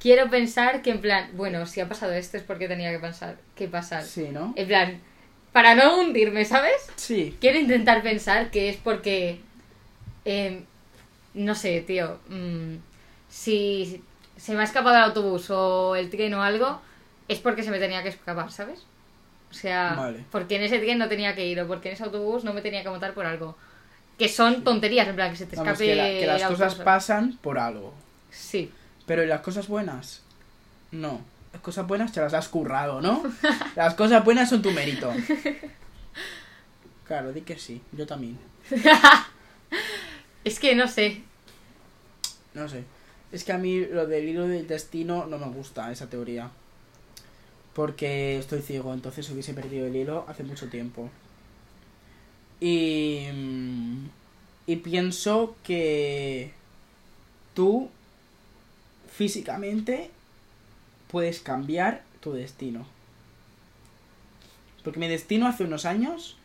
quiero 0.00 0.30
pensar 0.30 0.80
que 0.82 0.90
en 0.90 1.00
plan, 1.00 1.30
bueno, 1.34 1.66
si 1.66 1.80
ha 1.80 1.88
pasado 1.88 2.12
esto 2.12 2.36
es 2.36 2.42
porque 2.42 2.68
tenía 2.68 2.90
que 2.90 2.98
pensar, 2.98 3.36
que 3.54 3.68
pasar. 3.68 4.02
Sí, 4.04 4.28
¿no? 4.32 4.54
En 4.56 4.66
plan, 4.66 5.00
para 5.52 5.74
no 5.74 6.00
hundirme, 6.00 6.44
¿sabes? 6.44 6.74
Sí. 6.96 7.36
Quiero 7.40 7.58
intentar 7.58 8.02
pensar 8.02 8.50
que 8.50 8.70
es 8.70 8.76
porque, 8.76 9.40
eh, 10.24 10.62
no 11.34 11.54
sé, 11.54 11.80
tío, 11.82 12.18
mm, 12.28 12.74
si 13.38 14.02
se 14.36 14.54
me 14.54 14.60
ha 14.60 14.64
escapado 14.64 14.96
el 14.96 15.02
autobús 15.02 15.48
o 15.50 15.94
el 15.96 16.10
tren 16.10 16.34
o 16.34 16.42
algo, 16.42 16.80
es 17.28 17.38
porque 17.38 17.62
se 17.62 17.70
me 17.70 17.78
tenía 17.78 18.02
que 18.02 18.08
escapar, 18.08 18.50
¿sabes? 18.50 18.80
O 19.50 19.54
sea, 19.54 19.94
Vale. 19.96 20.24
porque 20.30 20.56
en 20.56 20.62
ese 20.62 20.78
tren 20.78 20.98
no 20.98 21.08
tenía 21.08 21.34
que 21.34 21.46
ir 21.46 21.60
o 21.60 21.66
porque 21.68 21.88
en 21.88 21.94
ese 21.94 22.04
autobús 22.04 22.44
no 22.44 22.52
me 22.52 22.60
tenía 22.62 22.82
que 22.82 22.88
montar 22.90 23.14
por 23.14 23.26
algo. 23.26 23.56
Que 24.18 24.28
son 24.28 24.64
tonterías, 24.64 25.06
en 25.08 25.14
plan, 25.14 25.30
que 25.30 25.36
se 25.36 25.46
te 25.46 25.56
Vamos, 25.56 25.72
escape 25.72 25.86
que, 25.90 25.94
la- 25.96 26.04
que 26.04 26.26
las 26.26 26.42
cosas 26.42 26.60
autobús. 26.72 26.84
pasan 26.84 27.38
por 27.40 27.58
algo. 27.58 27.94
Sí. 28.30 28.70
Pero 29.06 29.22
¿y 29.22 29.26
las 29.28 29.40
cosas 29.40 29.68
buenas? 29.68 30.22
No. 30.90 31.20
Las 31.52 31.62
cosas 31.62 31.86
buenas 31.86 32.12
te 32.12 32.20
las 32.20 32.34
has 32.34 32.48
currado, 32.48 33.00
¿no? 33.00 33.22
Las 33.76 33.94
cosas 33.94 34.22
buenas 34.24 34.48
son 34.50 34.60
tu 34.60 34.70
mérito. 34.72 35.12
Claro, 37.06 37.32
di 37.32 37.40
que 37.42 37.58
sí. 37.58 37.80
Yo 37.92 38.06
también. 38.06 38.38
Es 40.44 40.58
que 40.58 40.74
no 40.74 40.86
sé. 40.88 41.22
No 42.54 42.68
sé. 42.68 42.84
Es 43.32 43.44
que 43.44 43.52
a 43.52 43.58
mí 43.58 43.80
lo 43.80 44.06
del 44.06 44.28
hilo 44.28 44.48
del 44.48 44.66
destino 44.66 45.26
no 45.26 45.38
me 45.38 45.48
gusta, 45.48 45.90
esa 45.92 46.08
teoría. 46.08 46.50
Porque 47.74 48.38
estoy 48.38 48.62
ciego, 48.62 48.92
entonces 48.94 49.30
hubiese 49.30 49.54
perdido 49.54 49.86
el 49.86 49.96
hilo 49.96 50.24
hace 50.28 50.44
mucho 50.44 50.68
tiempo. 50.68 51.10
Y. 52.60 53.26
mm, 53.32 54.06
Y 54.66 54.76
pienso 54.76 55.56
que. 55.62 56.52
Tú. 57.54 57.90
Físicamente. 59.10 60.10
Puedes 61.10 61.40
cambiar 61.40 62.02
tu 62.20 62.32
destino. 62.32 62.86
Porque 64.84 65.00
mi 65.00 65.08
destino 65.08 65.46
hace 65.46 65.64
unos 65.64 65.84
años. 65.84 66.36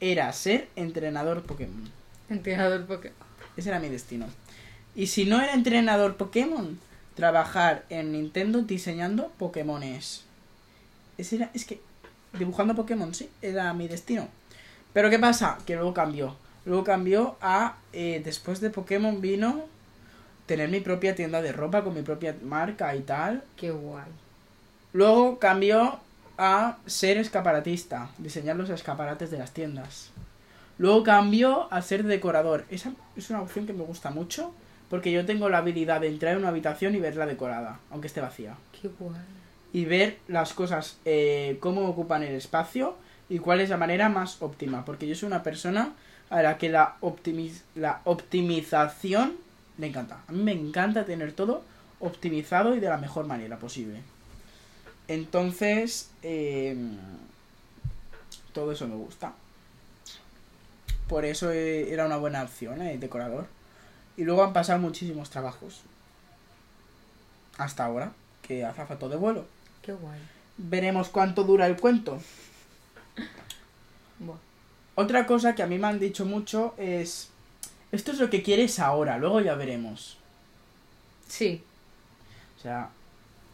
Era 0.00 0.32
ser 0.32 0.68
entrenador 0.76 1.42
Pokémon. 1.42 1.90
Entrenador 2.28 2.86
Pokémon. 2.86 3.16
Ese 3.56 3.70
era 3.70 3.80
mi 3.80 3.88
destino. 3.88 4.26
Y 4.94 5.06
si 5.06 5.24
no 5.24 5.40
era 5.40 5.54
entrenador 5.54 6.16
Pokémon, 6.16 6.78
trabajar 7.14 7.84
en 7.88 8.12
Nintendo 8.12 8.62
diseñando 8.62 9.28
Pokémones. 9.38 10.24
Ese 11.16 11.36
era, 11.36 11.50
es 11.54 11.64
que 11.64 11.80
dibujando 12.32 12.74
Pokémon, 12.74 13.14
sí, 13.14 13.28
era 13.42 13.72
mi 13.74 13.88
destino. 13.88 14.28
Pero 14.92 15.10
¿qué 15.10 15.18
pasa? 15.18 15.58
Que 15.66 15.74
luego 15.74 15.94
cambió. 15.94 16.36
Luego 16.64 16.84
cambió 16.84 17.36
a, 17.40 17.76
eh, 17.92 18.22
después 18.24 18.60
de 18.60 18.70
Pokémon 18.70 19.20
vino 19.20 19.64
tener 20.46 20.68
mi 20.68 20.80
propia 20.80 21.14
tienda 21.14 21.42
de 21.42 21.52
ropa 21.52 21.84
con 21.84 21.94
mi 21.94 22.02
propia 22.02 22.36
marca 22.42 22.94
y 22.94 23.00
tal. 23.00 23.44
Qué 23.56 23.70
guay. 23.70 24.04
Luego 24.92 25.38
cambió 25.38 26.00
a 26.38 26.78
ser 26.86 27.18
escaparatista, 27.18 28.10
diseñar 28.18 28.56
los 28.56 28.70
escaparates 28.70 29.30
de 29.30 29.38
las 29.38 29.52
tiendas. 29.52 30.10
Luego 30.78 31.02
cambió 31.02 31.72
a 31.72 31.82
ser 31.82 32.04
decorador. 32.04 32.64
Esa 32.70 32.92
es 33.16 33.28
una 33.30 33.42
opción 33.42 33.66
que 33.66 33.72
me 33.72 33.84
gusta 33.84 34.10
mucho 34.10 34.52
porque 34.90 35.12
yo 35.12 35.26
tengo 35.26 35.48
la 35.48 35.58
habilidad 35.58 36.00
de 36.00 36.08
entrar 36.08 36.32
en 36.32 36.38
una 36.38 36.48
habitación 36.48 36.94
y 36.94 37.00
verla 37.00 37.26
decorada, 37.26 37.80
aunque 37.90 38.06
esté 38.06 38.20
vacía. 38.20 38.54
Qué 38.80 38.88
guay. 38.88 39.20
Y 39.72 39.84
ver 39.84 40.18
las 40.28 40.54
cosas, 40.54 40.98
eh, 41.04 41.58
cómo 41.60 41.86
ocupan 41.88 42.22
el 42.22 42.34
espacio 42.34 42.96
y 43.28 43.38
cuál 43.38 43.60
es 43.60 43.68
la 43.68 43.76
manera 43.76 44.08
más 44.08 44.40
óptima. 44.40 44.84
Porque 44.84 45.06
yo 45.06 45.14
soy 45.14 45.26
una 45.26 45.42
persona 45.42 45.92
a 46.30 46.42
la 46.42 46.56
que 46.58 46.68
la, 46.70 46.96
optimiz- 47.00 47.62
la 47.74 48.00
optimización 48.04 49.34
le 49.76 49.88
encanta. 49.88 50.22
A 50.26 50.32
mí 50.32 50.42
me 50.42 50.52
encanta 50.52 51.04
tener 51.04 51.32
todo 51.32 51.62
optimizado 52.00 52.74
y 52.74 52.80
de 52.80 52.88
la 52.88 52.96
mejor 52.96 53.26
manera 53.26 53.58
posible. 53.58 54.00
Entonces, 55.06 56.10
eh, 56.22 56.76
todo 58.52 58.72
eso 58.72 58.86
me 58.88 58.96
gusta. 58.96 59.32
Por 61.08 61.24
eso 61.24 61.50
eh, 61.50 61.92
era 61.92 62.06
una 62.06 62.16
buena 62.18 62.42
opción, 62.42 62.82
eh, 62.82 62.98
decorador. 62.98 63.46
Y 64.18 64.24
luego 64.24 64.42
han 64.42 64.52
pasado 64.52 64.78
muchísimos 64.80 65.30
trabajos. 65.30 65.80
Hasta 67.56 67.86
ahora, 67.86 68.12
que 68.42 68.64
azafato 68.64 69.08
de 69.08 69.16
vuelo. 69.16 69.46
Qué 69.80 69.92
guay. 69.92 70.20
Veremos 70.56 71.08
cuánto 71.08 71.44
dura 71.44 71.66
el 71.66 71.76
cuento. 71.76 72.20
Buah. 74.18 74.36
Otra 74.96 75.26
cosa 75.26 75.54
que 75.54 75.62
a 75.62 75.68
mí 75.68 75.78
me 75.78 75.86
han 75.86 76.00
dicho 76.00 76.24
mucho 76.24 76.74
es... 76.76 77.30
Esto 77.92 78.10
es 78.10 78.18
lo 78.18 78.28
que 78.28 78.42
quieres 78.42 78.80
ahora, 78.80 79.16
luego 79.16 79.40
ya 79.40 79.54
veremos. 79.54 80.18
Sí. 81.28 81.62
O 82.58 82.60
sea, 82.60 82.90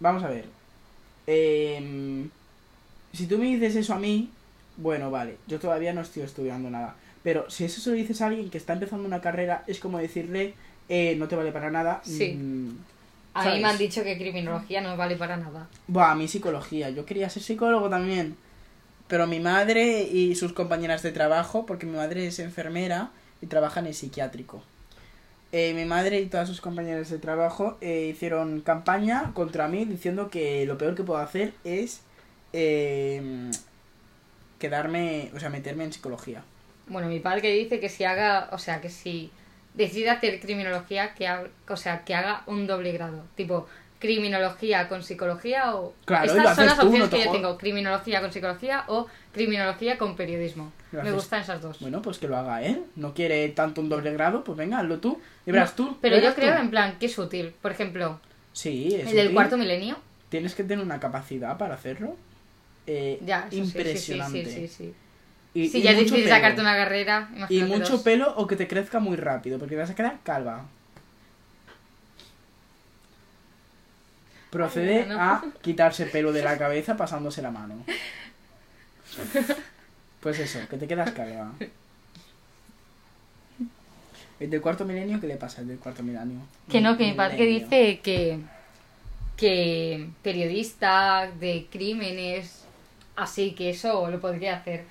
vamos 0.00 0.24
a 0.24 0.28
ver. 0.28 0.46
Em, 1.26 2.30
si 3.12 3.26
tú 3.26 3.36
me 3.36 3.44
dices 3.44 3.76
eso 3.76 3.92
a 3.92 3.98
mí, 3.98 4.30
bueno, 4.78 5.10
vale, 5.10 5.36
yo 5.46 5.60
todavía 5.60 5.92
no 5.92 6.00
estoy 6.00 6.22
estudiando 6.22 6.70
nada. 6.70 6.96
Pero 7.24 7.50
si 7.50 7.64
eso 7.64 7.80
se 7.82 7.90
lo 7.90 7.96
dices 7.96 8.22
a 8.22 8.28
alguien 8.28 8.50
que 8.50 8.58
está 8.58 8.74
empezando 8.74 9.06
una 9.06 9.20
carrera, 9.22 9.64
es 9.66 9.80
como 9.80 9.98
decirle, 9.98 10.56
eh, 10.88 11.16
no 11.18 11.28
te 11.28 11.36
vale 11.36 11.52
para 11.52 11.70
nada. 11.72 12.02
Sí. 12.04 12.34
mm, 12.34 12.86
A 13.34 13.46
mí 13.46 13.60
me 13.60 13.68
han 13.68 13.78
dicho 13.78 14.04
que 14.04 14.16
criminología 14.18 14.82
no 14.82 14.96
vale 14.96 15.16
para 15.16 15.36
nada. 15.38 15.70
Buah, 15.88 16.12
a 16.12 16.16
mí 16.16 16.28
psicología. 16.28 16.90
Yo 16.90 17.06
quería 17.06 17.30
ser 17.30 17.42
psicólogo 17.42 17.90
también. 17.90 18.38
Pero 19.08 19.26
mi 19.26 19.40
madre 19.40 20.02
y 20.02 20.34
sus 20.36 20.52
compañeras 20.54 21.02
de 21.02 21.12
trabajo, 21.12 21.66
porque 21.66 21.86
mi 21.86 21.96
madre 21.96 22.26
es 22.28 22.38
enfermera 22.38 23.12
y 23.42 23.46
trabaja 23.48 23.80
en 23.80 23.88
el 23.88 23.94
psiquiátrico. 23.94 24.62
Eh, 25.52 25.72
mi 25.74 25.84
madre 25.84 26.20
y 26.20 26.26
todas 26.26 26.48
sus 26.48 26.60
compañeras 26.60 27.10
de 27.10 27.18
trabajo 27.18 27.78
eh, 27.80 28.08
hicieron 28.12 28.60
campaña 28.60 29.32
contra 29.34 29.68
mí 29.68 29.84
diciendo 29.84 30.30
que 30.30 30.66
lo 30.66 30.78
peor 30.78 30.94
que 30.96 31.04
puedo 31.04 31.20
hacer 31.20 31.54
es 31.64 32.02
eh, 32.52 33.50
quedarme, 34.58 35.30
o 35.34 35.40
sea, 35.40 35.50
meterme 35.50 35.84
en 35.84 35.92
psicología. 35.92 36.44
Bueno, 36.86 37.08
mi 37.08 37.20
padre 37.20 37.52
dice 37.52 37.80
que 37.80 37.88
si 37.88 38.04
haga, 38.04 38.48
o 38.52 38.58
sea, 38.58 38.80
que 38.80 38.90
si 38.90 39.30
decide 39.74 40.10
hacer 40.10 40.40
criminología, 40.40 41.14
que 41.14 41.26
haga, 41.26 41.48
o 41.68 41.76
sea, 41.76 42.04
que 42.04 42.14
haga 42.14 42.42
un 42.46 42.66
doble 42.66 42.92
grado. 42.92 43.24
Tipo, 43.34 43.66
criminología 43.98 44.86
con 44.88 45.02
psicología 45.02 45.74
o... 45.76 45.94
Claro, 46.04 46.26
Estas 46.26 46.56
son 46.56 46.66
las 46.66 46.78
tú, 46.78 46.86
opciones 46.86 47.08
no 47.08 47.10
te 47.10 47.16
que 47.16 47.24
yo 47.24 47.32
tengo. 47.32 47.56
Criminología 47.58 48.20
con 48.20 48.32
psicología 48.32 48.84
o 48.88 49.06
criminología 49.32 49.96
con 49.96 50.14
periodismo. 50.14 50.72
Me 50.92 51.10
gustan 51.10 51.40
esas 51.40 51.62
dos. 51.62 51.80
Bueno, 51.80 52.02
pues 52.02 52.18
que 52.18 52.28
lo 52.28 52.36
haga 52.36 52.62
él. 52.62 52.84
No 52.96 53.14
quiere 53.14 53.48
tanto 53.48 53.80
un 53.80 53.88
doble 53.88 54.12
grado, 54.12 54.44
pues 54.44 54.58
venga, 54.58 54.78
hazlo 54.80 54.98
tú. 55.00 55.18
Y 55.46 55.52
verás 55.52 55.70
No, 55.78 55.86
tú. 55.86 55.98
Pero 56.02 56.18
yo 56.18 56.34
creo 56.34 56.54
tú. 56.54 56.60
en 56.60 56.70
plan 56.70 56.98
que 56.98 57.06
es 57.06 57.18
útil. 57.18 57.54
Por 57.62 57.72
ejemplo, 57.72 58.20
Sí, 58.52 58.94
es 58.94 59.08
el 59.08 59.16
del 59.16 59.32
cuarto 59.32 59.56
milenio. 59.56 59.96
tienes 60.28 60.54
que 60.54 60.62
tener 60.64 60.84
una 60.84 61.00
capacidad 61.00 61.56
para 61.56 61.74
hacerlo 61.74 62.16
eh, 62.86 63.18
Ya, 63.24 63.46
sí, 63.50 63.56
sí, 63.56 63.62
impresionante. 63.62 64.44
Sí, 64.44 64.52
sí, 64.52 64.68
sí. 64.68 64.94
Y, 65.54 65.68
Si 65.68 65.80
y 65.80 65.82
ya 65.82 65.92
es 65.92 65.96
mucho 65.96 66.16
difícil 66.16 66.24
pelo. 66.24 66.36
sacarte 66.36 66.60
una 66.60 66.76
carrera, 66.76 67.30
Y 67.48 67.62
mucho 67.62 67.94
dos. 67.94 68.02
pelo 68.02 68.34
o 68.36 68.46
que 68.46 68.56
te 68.56 68.68
crezca 68.68 68.98
muy 69.00 69.16
rápido, 69.16 69.58
porque 69.58 69.74
te 69.76 69.80
vas 69.80 69.90
a 69.90 69.94
quedar 69.94 70.18
calva. 70.24 70.66
Procede 74.50 75.02
Ay, 75.02 75.06
no. 75.08 75.20
a 75.20 75.44
quitarse 75.62 76.06
pelo 76.06 76.32
de 76.32 76.42
la 76.42 76.56
cabeza 76.58 76.96
pasándose 76.96 77.42
la 77.42 77.50
mano. 77.50 77.84
Pues 80.20 80.38
eso, 80.38 80.58
que 80.68 80.76
te 80.76 80.86
quedas 80.86 81.12
calva. 81.12 81.52
El 84.40 84.50
del 84.50 84.60
cuarto 84.60 84.84
milenio, 84.84 85.20
¿qué 85.20 85.26
le 85.28 85.36
pasa 85.36 85.60
al 85.60 85.68
del 85.68 85.78
cuarto 85.78 86.02
milenio? 86.02 86.40
Que 86.68 86.80
no, 86.80 86.96
que 86.96 87.04
mi 87.04 87.12
padre 87.12 87.46
dice 87.46 88.00
que, 88.00 88.40
que 89.36 90.08
periodista 90.22 91.30
de 91.38 91.66
crímenes, 91.70 92.64
así 93.16 93.52
que 93.54 93.70
eso 93.70 94.10
lo 94.10 94.20
podría 94.20 94.56
hacer. 94.56 94.84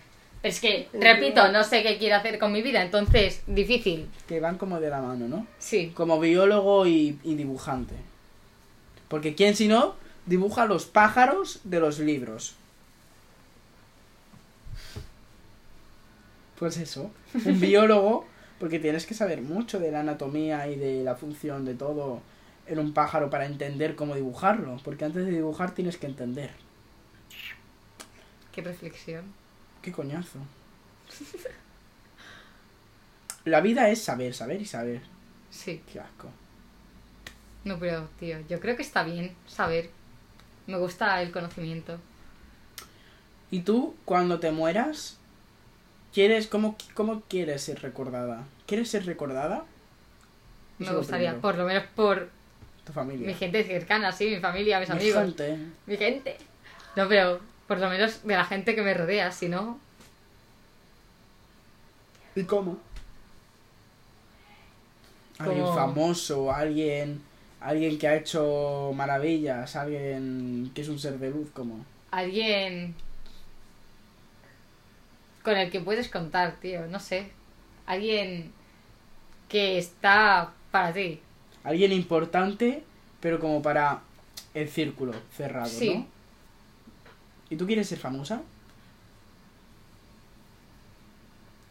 Pero 0.43 0.53
es 0.53 0.60
que, 0.60 0.89
repito, 0.91 1.49
no 1.53 1.63
sé 1.63 1.84
qué 1.84 1.97
quiere 1.97 2.15
hacer 2.15 2.38
con 2.38 2.51
mi 2.51 2.62
vida, 2.62 2.82
entonces, 2.82 3.43
difícil. 3.47 4.10
Que 4.27 4.41
van 4.41 4.58
como 4.58 4.82
de 4.82 4.89
la 4.89 5.01
mano, 5.01 5.29
¿no? 5.29 5.47
Sí. 5.58 5.93
Como 5.95 6.19
biólogo 6.19 6.86
y, 6.86 7.17
y 7.23 7.36
dibujante. 7.36 7.95
Porque 9.08 9.36
quién 9.36 9.56
si 9.56 9.69
no 9.69 9.95
dibuja 10.25 10.65
los 10.65 10.86
pájaros 10.86 11.62
de 11.63 11.79
los 11.79 11.99
libros. 11.99 12.56
Pues 16.60 16.75
eso, 16.75 17.10
un 17.45 17.60
biólogo, 17.62 18.25
porque 18.60 18.79
tienes 18.79 19.06
que 19.06 19.13
saber 19.13 19.41
mucho 19.41 19.79
de 19.79 19.91
la 19.91 20.01
anatomía 20.01 20.67
y 20.67 20.75
de 20.75 21.06
la 21.06 21.15
función 21.15 21.63
de 21.63 21.75
todo 21.75 22.21
en 22.67 22.79
un 22.79 22.93
pájaro 22.93 23.29
para 23.29 23.45
entender 23.45 23.95
cómo 23.95 24.13
dibujarlo. 24.13 24.77
Porque 24.84 25.06
antes 25.06 25.25
de 25.25 25.32
dibujar 25.32 25.73
tienes 25.73 25.95
que 25.95 26.08
entender. 26.08 26.51
Qué 28.51 28.62
reflexión. 28.62 29.41
Qué 29.84 29.91
coñazo. 29.91 30.39
La 33.46 33.62
vida 33.62 33.89
es 33.89 34.02
saber, 34.02 34.34
saber 34.34 34.62
y 34.62 34.65
saber. 34.65 35.02
Sí. 35.50 35.82
Qué 35.91 36.00
asco. 36.00 36.30
No, 37.65 37.78
pero, 37.80 38.10
tío, 38.19 38.38
yo 38.50 38.60
creo 38.60 38.76
que 38.76 38.82
está 38.82 39.04
bien 39.04 39.36
saber. 39.48 39.89
Me 40.67 40.78
gusta 40.78 41.22
el 41.22 41.32
conocimiento. 41.32 42.00
¿Y 43.52 43.62
tú, 43.62 43.96
cuando 44.06 44.39
te 44.39 44.52
mueras, 44.52 45.19
quieres, 46.13 46.48
cómo, 46.48 46.78
cómo 46.93 47.22
quieres 47.28 47.62
ser 47.62 47.82
recordada? 47.82 48.46
¿Quieres 48.65 48.89
ser 48.89 49.06
recordada? 49.06 49.65
Me 50.80 50.86
Eso 50.88 50.98
gustaría, 50.98 51.39
por 51.39 51.56
lo 51.58 51.65
menos 51.65 51.84
por 51.96 52.30
Tu 52.86 52.93
familia. 52.93 53.28
mi 53.28 53.34
gente 53.34 53.63
cercana, 53.63 54.12
sí, 54.12 54.28
mi 54.30 54.39
familia, 54.39 54.80
mis 54.80 54.89
Mi 54.89 54.96
amigos. 54.96 55.24
gente. 55.26 55.58
Mi 55.86 55.98
gente. 55.98 56.38
No, 56.96 57.08
pero 57.08 57.39
por 57.67 57.80
lo 57.80 57.89
menos 57.89 58.23
de 58.23 58.36
la 58.36 58.45
gente 58.45 58.76
que 58.76 58.82
me 58.82 58.93
rodea, 58.93 59.32
si 59.32 59.49
no. 59.49 59.80
¿Y 62.36 62.43
cómo? 62.43 62.78
Alguien 65.39 65.65
famoso, 65.67 66.52
alguien, 66.52 67.21
Alguien 67.63 67.97
que 67.97 68.10
ha 68.10 68.15
hecho 68.17 68.91
maravillas, 68.93 69.78
alguien 69.78 70.69
que 70.76 70.82
es 70.82 70.89
un 70.89 70.99
ser 70.99 71.17
de 71.17 71.30
luz 71.30 71.49
como... 71.54 71.86
Alguien 72.12 72.93
con 75.43 75.56
el 75.56 75.71
que 75.71 75.80
puedes 75.80 76.10
contar, 76.10 76.58
tío, 76.60 76.86
no 76.88 76.99
sé. 76.99 77.32
Alguien 77.86 78.52
que 79.47 79.78
está 79.78 80.52
para 80.71 80.91
ti. 80.91 81.21
Alguien 81.63 81.93
importante, 81.93 82.84
pero 83.21 83.39
como 83.39 83.62
para 83.62 84.02
el 84.54 84.67
círculo 84.67 85.13
cerrado, 85.32 85.67
Sí. 85.69 85.95
¿no? 85.95 86.06
¿Y 87.54 87.56
tú 87.56 87.68
quieres 87.68 87.88
ser 87.88 88.00
famosa? 88.00 88.42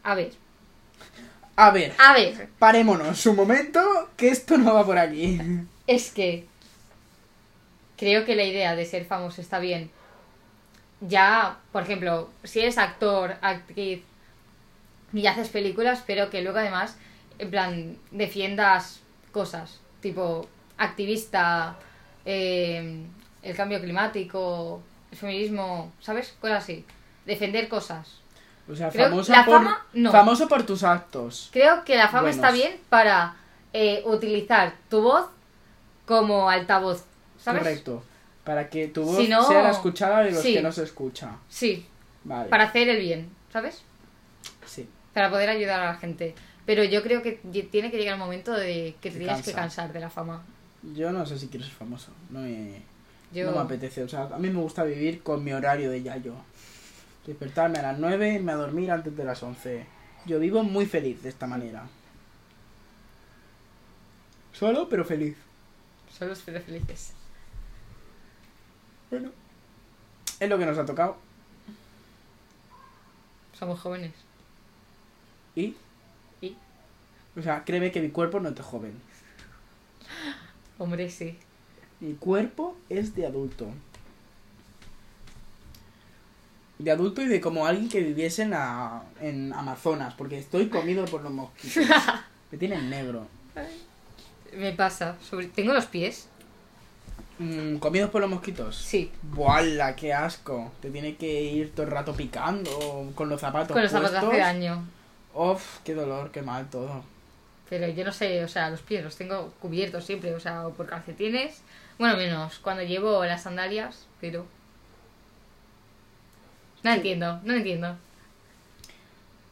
A 0.03 0.15
ver, 0.15 0.31
A 1.55 1.71
ver, 1.71 1.93
a 1.99 2.13
ver, 2.13 2.49
parémonos 2.57 3.25
un 3.25 3.35
momento, 3.35 3.81
que 4.17 4.29
esto 4.29 4.57
no 4.57 4.73
va 4.73 4.85
por 4.85 4.97
aquí. 4.97 5.39
es 5.87 6.11
que 6.11 6.47
creo 7.97 8.25
que 8.25 8.35
la 8.35 8.43
idea 8.43 8.75
de 8.75 8.85
ser 8.85 9.05
famoso 9.05 9.41
está 9.41 9.59
bien. 9.59 9.91
Ya, 11.01 11.59
por 11.71 11.83
ejemplo, 11.83 12.29
si 12.43 12.61
eres 12.61 12.77
actor, 12.77 13.35
actriz 13.41 14.01
y 15.11 15.27
haces 15.27 15.49
películas, 15.49 16.03
pero 16.07 16.29
que 16.29 16.41
luego 16.41 16.59
además, 16.59 16.97
en 17.39 17.49
plan, 17.51 17.97
defiendas 18.11 19.01
cosas, 19.31 19.79
tipo 20.01 20.47
activista, 20.77 21.77
eh, 22.25 23.03
el 23.41 23.55
cambio 23.55 23.81
climático, 23.81 24.81
el 25.13 25.17
feminismo, 25.19 25.91
¿sabes? 26.01 26.35
Cosas 26.41 26.63
así. 26.63 26.85
Defender 27.25 27.69
cosas. 27.69 28.19
O 28.69 28.75
sea, 28.75 28.89
Creo- 28.89 29.09
famosa 29.09 29.31
la 29.37 29.45
por, 29.45 29.53
fama, 29.57 29.85
no. 29.93 30.11
famoso 30.11 30.47
por 30.47 30.63
tus 30.65 30.83
actos. 30.83 31.49
Creo 31.51 31.83
que 31.85 31.95
la 31.95 32.07
fama 32.07 32.23
Buenos. 32.23 32.35
está 32.37 32.51
bien 32.51 32.77
para 32.89 33.35
eh, 33.73 34.01
utilizar 34.05 34.73
tu 34.89 35.01
voz 35.01 35.25
como 36.05 36.49
altavoz, 36.49 37.03
¿sabes? 37.39 37.61
Correcto. 37.61 38.03
Para 38.43 38.69
que 38.69 38.87
tu 38.87 39.03
voz 39.03 39.17
Si 39.17 39.27
no- 39.27 39.43
sea 39.47 39.61
la 39.63 39.71
escuchada 39.71 40.19
de 40.21 40.31
los 40.31 40.41
sí. 40.41 40.53
que 40.53 40.61
no 40.61 40.71
se 40.71 40.83
escucha. 40.83 41.31
Sí, 41.49 41.85
Vale. 42.23 42.49
para 42.49 42.65
hacer 42.65 42.89
el 42.89 42.99
bien, 42.99 43.29
¿sabes? 43.51 43.83
Sí. 44.65 44.87
Para 45.13 45.29
poder 45.29 45.49
ayudar 45.49 45.79
a 45.81 45.85
la 45.85 45.95
gente. 45.97 46.33
Pero 46.65 46.83
yo 46.83 47.03
creo 47.03 47.21
que 47.21 47.41
lle- 47.43 47.69
tiene 47.69 47.91
que 47.91 47.97
llegar 47.97 48.13
el 48.13 48.19
momento 48.19 48.53
de 48.53 48.95
que 49.01 49.09
te 49.11 49.17
Te 49.17 49.25
tienes 49.25 49.37
que 49.43 49.51
cansa. 49.53 49.61
cansar 49.83 49.93
de 49.93 49.99
la 49.99 50.09
fama. 50.09 50.41
Yo 50.95 51.11
no 51.11 51.25
sé 51.25 51.37
si 51.37 51.47
quiero 51.47 51.65
ser 51.65 51.73
famoso. 51.75 52.11
No 52.29 52.39
me, 52.39 52.81
Yo... 53.33 53.45
no 53.45 53.57
me 53.57 53.61
apetece. 53.61 54.03
O 54.03 54.09
sea, 54.09 54.23
a 54.23 54.37
mí 54.37 54.49
me 54.49 54.59
gusta 54.59 54.83
vivir 54.83 55.23
con 55.23 55.43
mi 55.43 55.53
horario 55.53 55.89
de 55.89 56.03
yayo. 56.03 56.35
Despertarme 57.25 57.79
a 57.79 57.83
las 57.83 57.99
9 57.99 58.31
y 58.31 58.35
irme 58.35 58.51
a 58.51 58.55
dormir 58.55 58.91
antes 58.91 59.15
de 59.15 59.23
las 59.23 59.41
11. 59.41 59.85
Yo 60.25 60.39
vivo 60.39 60.63
muy 60.63 60.85
feliz 60.85 61.21
de 61.23 61.29
esta 61.29 61.47
manera. 61.47 61.87
Solo, 64.51 64.87
pero 64.87 65.03
feliz. 65.03 65.35
Solo 66.11 66.29
los 66.31 66.41
felices. 66.41 67.13
Bueno. 69.09 69.31
Es 70.39 70.49
lo 70.49 70.57
que 70.57 70.65
nos 70.65 70.77
ha 70.77 70.85
tocado. 70.85 71.17
Somos 73.57 73.79
jóvenes. 73.79 74.11
Y. 75.55 75.75
¿Y? 76.41 76.55
O 77.37 77.41
sea, 77.41 77.63
créeme 77.63 77.91
que 77.91 78.01
mi 78.01 78.09
cuerpo 78.09 78.39
no 78.39 78.49
es 78.49 78.59
joven. 78.59 78.99
Hombre, 80.77 81.09
sí. 81.09 81.37
Mi 82.03 82.15
cuerpo 82.15 82.75
es 82.89 83.15
de 83.15 83.25
adulto. 83.25 83.65
De 86.77 86.91
adulto 86.91 87.21
y 87.21 87.27
de 87.27 87.39
como 87.39 87.65
alguien 87.65 87.87
que 87.87 88.01
viviese 88.01 88.41
en, 88.41 88.49
la, 88.49 89.03
en 89.21 89.53
Amazonas, 89.53 90.13
porque 90.15 90.37
estoy 90.37 90.67
comido 90.67 91.05
por 91.05 91.21
los 91.23 91.31
mosquitos. 91.31 91.85
Me 92.51 92.57
tienen 92.57 92.89
negro. 92.89 93.25
Me 94.53 94.73
pasa. 94.73 95.15
Sobre... 95.21 95.47
Tengo 95.47 95.71
los 95.71 95.85
pies. 95.85 96.27
Mm, 97.39 97.77
¿Comidos 97.77 98.09
por 98.09 98.19
los 98.19 98.29
mosquitos? 98.29 98.75
Sí. 98.75 99.09
¡Buala, 99.21 99.95
qué 99.95 100.13
asco! 100.13 100.73
Te 100.81 100.89
tiene 100.89 101.15
que 101.15 101.41
ir 101.41 101.71
todo 101.71 101.85
el 101.85 101.91
rato 101.93 102.13
picando 102.13 103.13
con 103.15 103.29
los 103.29 103.39
zapatos 103.39 103.71
Con 103.71 103.81
los 103.81 103.91
zapatos 103.91 104.25
hace 104.25 104.37
daño. 104.39 104.83
Uf, 105.33 105.79
qué 105.85 105.95
dolor, 105.95 106.31
qué 106.31 106.41
mal 106.41 106.69
todo. 106.69 107.01
Pero 107.69 107.87
yo 107.87 108.03
no 108.03 108.11
sé, 108.11 108.43
o 108.43 108.49
sea, 108.49 108.69
los 108.69 108.81
pies 108.81 109.05
los 109.05 109.15
tengo 109.15 109.53
cubiertos 109.61 110.03
siempre, 110.03 110.35
o 110.35 110.39
sea, 110.41 110.67
o 110.67 110.73
por 110.73 110.85
calcetines. 110.85 111.61
Bueno, 111.99 112.17
menos 112.17 112.59
cuando 112.59 112.83
llevo 112.83 113.23
las 113.25 113.43
sandalias, 113.43 114.07
pero. 114.19 114.45
No 116.83 116.91
Sí. 116.91 116.97
entiendo, 116.97 117.39
no 117.43 117.53
entiendo. 117.53 117.95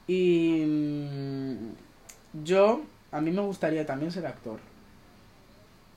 Y 0.07 0.63
mm, 0.67 2.43
yo, 2.43 2.81
a 3.11 3.21
mí 3.21 3.31
me 3.31 3.41
gustaría 3.41 3.85
también 3.85 4.11
ser 4.11 4.25
actor. 4.25 4.59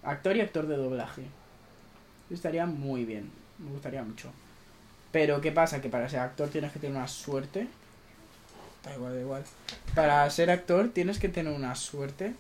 Actor 0.03 0.37
y 0.37 0.41
actor 0.43 0.67
de 0.67 0.77
doblaje. 0.77 1.23
Yo 2.31 2.37
estaría 2.37 2.67
muy 2.67 3.05
bien, 3.05 3.31
me 3.59 3.71
gustaría 3.71 4.03
mucho. 4.03 4.31
Pero 5.11 5.41
¿qué 5.41 5.53
pasa? 5.53 5.81
Que 5.81 5.89
para 5.89 6.09
ser 6.09 6.21
actor 6.21 6.49
tienes 6.49 6.73
que 6.73 6.79
tener 6.79 6.97
una 6.97 7.09
suerte. 7.09 7.67
Da 8.85 8.95
igual, 8.95 9.15
da 9.15 9.21
igual. 9.21 9.45
Para 9.95 10.29
ser 10.31 10.51
actor 10.51 10.91
tienes 10.91 11.19
que 11.19 11.29
tener 11.29 11.53
una 11.53 11.75
suerte 11.75 12.35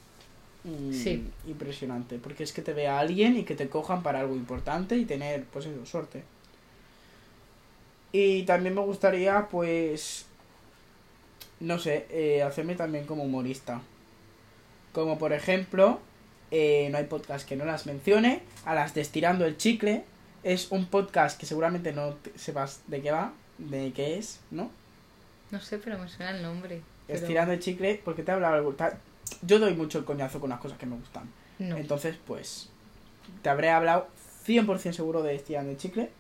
Sí. 0.92 1.30
impresionante. 1.46 2.18
Porque 2.18 2.42
es 2.42 2.52
que 2.52 2.62
te 2.62 2.72
vea 2.72 2.98
alguien 2.98 3.36
y 3.36 3.44
que 3.44 3.54
te 3.54 3.68
cojan 3.68 4.02
para 4.02 4.20
algo 4.20 4.34
importante 4.34 4.96
y 4.96 5.04
tener, 5.04 5.44
pues 5.44 5.66
eso, 5.66 5.84
suerte. 5.84 6.22
Y 8.12 8.44
también 8.44 8.74
me 8.74 8.80
gustaría, 8.80 9.48
pues, 9.48 10.26
no 11.60 11.78
sé, 11.78 12.06
eh, 12.10 12.42
hacerme 12.42 12.76
también 12.76 13.06
como 13.06 13.24
humorista. 13.24 13.80
Como 14.92 15.18
por 15.18 15.32
ejemplo, 15.32 15.98
eh, 16.50 16.88
no 16.92 16.98
hay 16.98 17.04
podcast 17.04 17.46
que 17.48 17.56
no 17.56 17.64
las 17.64 17.86
mencione, 17.86 18.42
a 18.64 18.74
las 18.74 18.94
de 18.94 19.00
Estirando 19.00 19.44
el 19.44 19.56
Chicle. 19.56 20.04
Es 20.44 20.70
un 20.70 20.86
podcast 20.86 21.38
que 21.40 21.46
seguramente 21.46 21.92
no 21.92 22.14
sepas 22.36 22.82
de 22.86 23.02
qué 23.02 23.10
va, 23.10 23.32
de 23.58 23.92
qué 23.92 24.18
es, 24.18 24.40
¿no? 24.50 24.70
No 25.50 25.60
sé, 25.60 25.78
pero 25.78 25.98
me 25.98 26.08
suena 26.08 26.36
el 26.36 26.42
nombre. 26.42 26.82
pero- 27.06 27.18
Estirando 27.18 27.52
el 27.52 27.58
Chicle, 27.60 28.00
porque 28.04 28.22
te 28.22 28.30
he 28.30 28.34
hablado 28.34 28.54
Yo 29.42 29.58
doy 29.58 29.74
mucho 29.74 29.98
el 29.98 30.04
coñazo 30.04 30.40
con 30.40 30.50
las 30.50 30.60
cosas 30.60 30.78
que 30.78 30.86
me 30.86 30.96
gustan. 30.96 31.30
No. 31.58 31.76
Entonces, 31.76 32.16
pues, 32.26 32.70
te 33.42 33.48
habré 33.48 33.70
hablado 33.70 34.08
100% 34.46 34.92
seguro 34.92 35.22
de 35.22 35.34
Estirando 35.34 35.70
el 35.70 35.76
Chicle. 35.76 36.10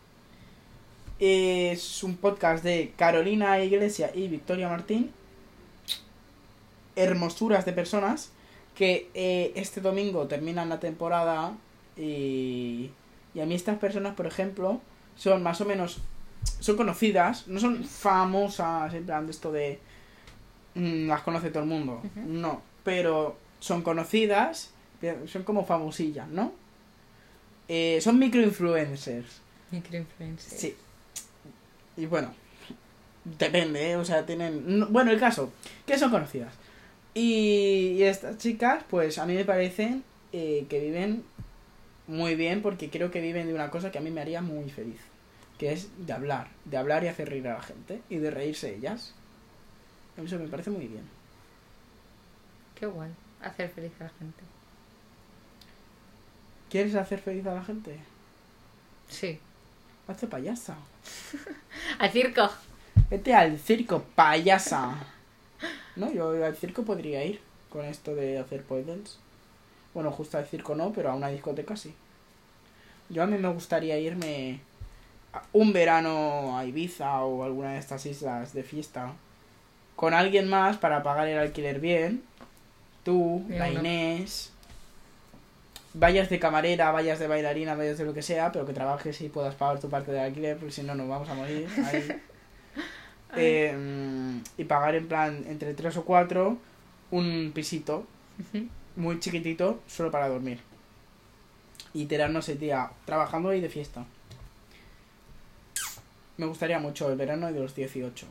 Es 1.18 2.02
un 2.02 2.16
podcast 2.16 2.64
de 2.64 2.92
Carolina 2.96 3.60
Iglesia 3.60 4.10
y 4.14 4.28
Victoria 4.28 4.68
Martín. 4.68 5.12
Hermosuras 6.96 7.64
de 7.64 7.72
personas 7.72 8.30
que 8.74 9.10
eh, 9.14 9.52
este 9.54 9.80
domingo 9.80 10.26
terminan 10.26 10.68
la 10.68 10.80
temporada 10.80 11.56
y, 11.96 12.90
y 13.34 13.40
a 13.40 13.46
mí 13.46 13.54
estas 13.54 13.78
personas, 13.78 14.14
por 14.14 14.26
ejemplo, 14.26 14.80
son 15.16 15.42
más 15.42 15.60
o 15.60 15.64
menos, 15.64 15.98
son 16.60 16.76
conocidas, 16.76 17.46
no 17.46 17.60
son 17.60 17.84
famosas 17.84 18.92
en 18.94 19.06
plan 19.06 19.26
de 19.26 19.32
esto 19.32 19.52
de 19.52 19.78
mm, 20.74 21.08
las 21.08 21.22
conoce 21.22 21.50
todo 21.50 21.62
el 21.62 21.68
mundo, 21.68 22.02
no, 22.16 22.62
pero 22.84 23.36
son 23.60 23.82
conocidas, 23.82 24.70
son 25.26 25.42
como 25.42 25.64
famosillas, 25.66 26.28
¿no? 26.28 26.52
Eh, 27.68 27.98
son 28.02 28.18
microinfluencers. 28.18 29.40
Microinfluencer. 29.70 30.58
Sí. 30.58 30.76
Y 31.96 32.06
bueno, 32.06 32.32
depende, 33.24 33.92
¿eh? 33.92 33.96
o 33.96 34.04
sea, 34.04 34.26
tienen... 34.26 34.78
no- 34.78 34.86
bueno, 34.88 35.10
el 35.10 35.18
caso, 35.20 35.52
que 35.86 35.98
son 35.98 36.10
conocidas. 36.10 36.52
Y, 37.14 37.94
y 37.96 38.02
estas 38.02 38.38
chicas, 38.38 38.84
pues 38.90 39.18
a 39.18 39.26
mí 39.26 39.34
me 39.34 39.44
parecen 39.44 40.02
eh, 40.32 40.66
que 40.68 40.80
viven 40.80 41.24
muy 42.06 42.34
bien 42.34 42.60
porque 42.60 42.90
creo 42.90 43.10
que 43.10 43.20
viven 43.20 43.46
de 43.46 43.54
una 43.54 43.70
cosa 43.70 43.90
que 43.90 43.98
a 43.98 44.02
mí 44.02 44.10
me 44.10 44.20
haría 44.20 44.42
muy 44.42 44.68
feliz. 44.70 45.00
Que 45.58 45.72
es 45.72 45.88
de 46.06 46.12
hablar, 46.12 46.48
de 46.64 46.76
hablar 46.76 47.04
y 47.04 47.06
hacer 47.08 47.30
reír 47.30 47.46
a 47.48 47.54
la 47.54 47.62
gente 47.62 48.00
y 48.10 48.16
de 48.16 48.30
reírse 48.30 48.74
ellas. 48.74 49.14
Eso 50.16 50.38
me 50.38 50.48
parece 50.48 50.70
muy 50.70 50.86
bien. 50.88 51.04
Qué 52.74 52.86
guay. 52.86 53.10
Hacer 53.42 53.68
feliz 53.70 53.92
a 54.00 54.04
la 54.04 54.10
gente. 54.10 54.42
¿Quieres 56.70 56.94
hacer 56.94 57.20
feliz 57.20 57.46
a 57.46 57.54
la 57.54 57.64
gente? 57.64 57.98
Sí. 59.08 59.38
Hazte 60.08 60.26
payasa. 60.26 60.76
Al 61.98 62.10
circo. 62.10 62.50
Vete 63.10 63.34
al 63.34 63.58
circo, 63.58 64.02
payasa. 64.14 64.94
No, 65.94 66.10
yo 66.12 66.44
al 66.44 66.56
circo 66.56 66.84
podría 66.84 67.24
ir 67.24 67.40
con 67.70 67.84
esto 67.84 68.14
de 68.14 68.38
hacer 68.38 68.64
poems. 68.64 69.18
Bueno, 69.92 70.10
justo 70.10 70.38
al 70.38 70.46
circo 70.46 70.74
no, 70.74 70.92
pero 70.92 71.10
a 71.10 71.14
una 71.14 71.28
discoteca 71.28 71.76
sí. 71.76 71.94
Yo 73.10 73.22
a 73.22 73.26
mí 73.26 73.36
me 73.38 73.52
gustaría 73.52 73.98
irme 73.98 74.60
un 75.52 75.72
verano 75.72 76.58
a 76.58 76.64
Ibiza 76.64 77.20
o 77.22 77.44
alguna 77.44 77.72
de 77.72 77.78
estas 77.78 78.06
islas 78.06 78.52
de 78.52 78.62
fiesta 78.62 79.12
con 79.96 80.14
alguien 80.14 80.48
más 80.48 80.76
para 80.76 81.02
pagar 81.02 81.28
el 81.28 81.38
alquiler 81.38 81.80
bien. 81.80 82.24
Tú, 83.04 83.44
la 83.48 83.68
una- 83.70 83.80
Inés. 83.80 84.50
Vayas 85.96 86.28
de 86.28 86.40
camarera, 86.40 86.90
vayas 86.90 87.18
de 87.20 87.28
bailarina, 87.28 87.76
vayas 87.76 87.98
de 87.98 88.04
lo 88.04 88.12
que 88.14 88.22
sea, 88.22 88.50
pero 88.50 88.66
que 88.66 88.72
trabajes 88.72 89.20
y 89.20 89.28
puedas 89.28 89.54
pagar 89.54 89.78
tu 89.78 89.88
parte 89.88 90.10
del 90.10 90.22
alquiler, 90.22 90.56
porque 90.56 90.72
si 90.72 90.82
no 90.82 90.94
nos 90.96 91.08
vamos 91.08 91.28
a 91.28 91.34
morir. 91.34 91.68
ahí. 91.86 92.20
Eh, 93.36 94.40
y 94.58 94.64
pagar 94.64 94.94
en 94.96 95.06
plan 95.08 95.44
entre 95.48 95.74
tres 95.74 95.96
o 95.96 96.04
cuatro 96.04 96.56
un 97.10 97.50
pisito 97.54 98.06
muy 98.96 99.18
chiquitito 99.20 99.80
solo 99.86 100.10
para 100.10 100.28
dormir. 100.28 100.60
y 101.92 102.06
tirarnos 102.06 102.48
el 102.48 102.58
día 102.58 102.90
trabajando 103.04 103.52
y 103.54 103.60
de 103.60 103.68
fiesta. 103.68 104.04
Me 106.36 106.46
gustaría 106.46 106.80
mucho 106.80 107.08
el 107.10 107.16
verano 107.16 107.48
y 107.48 107.52
de 107.52 107.60
los 107.60 107.74
18. 107.76 108.26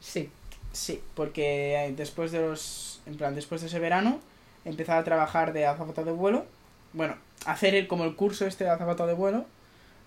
Sí. 0.00 0.28
Sí, 0.74 1.00
porque 1.14 1.76
eh, 1.86 1.94
después 1.96 2.32
de 2.32 2.40
los. 2.40 3.00
En 3.06 3.16
plan, 3.16 3.34
después 3.34 3.60
de 3.62 3.68
ese 3.68 3.78
verano, 3.78 4.18
empezar 4.64 4.98
a 4.98 5.04
trabajar 5.04 5.52
de 5.52 5.64
azafata 5.66 6.02
de 6.04 6.12
vuelo. 6.12 6.44
Bueno, 6.92 7.16
hacer 7.46 7.74
el, 7.74 7.86
como 7.86 8.04
el 8.04 8.16
curso 8.16 8.44
este 8.46 8.64
de 8.64 8.70
azafata 8.70 9.06
de 9.06 9.14
vuelo 9.14 9.46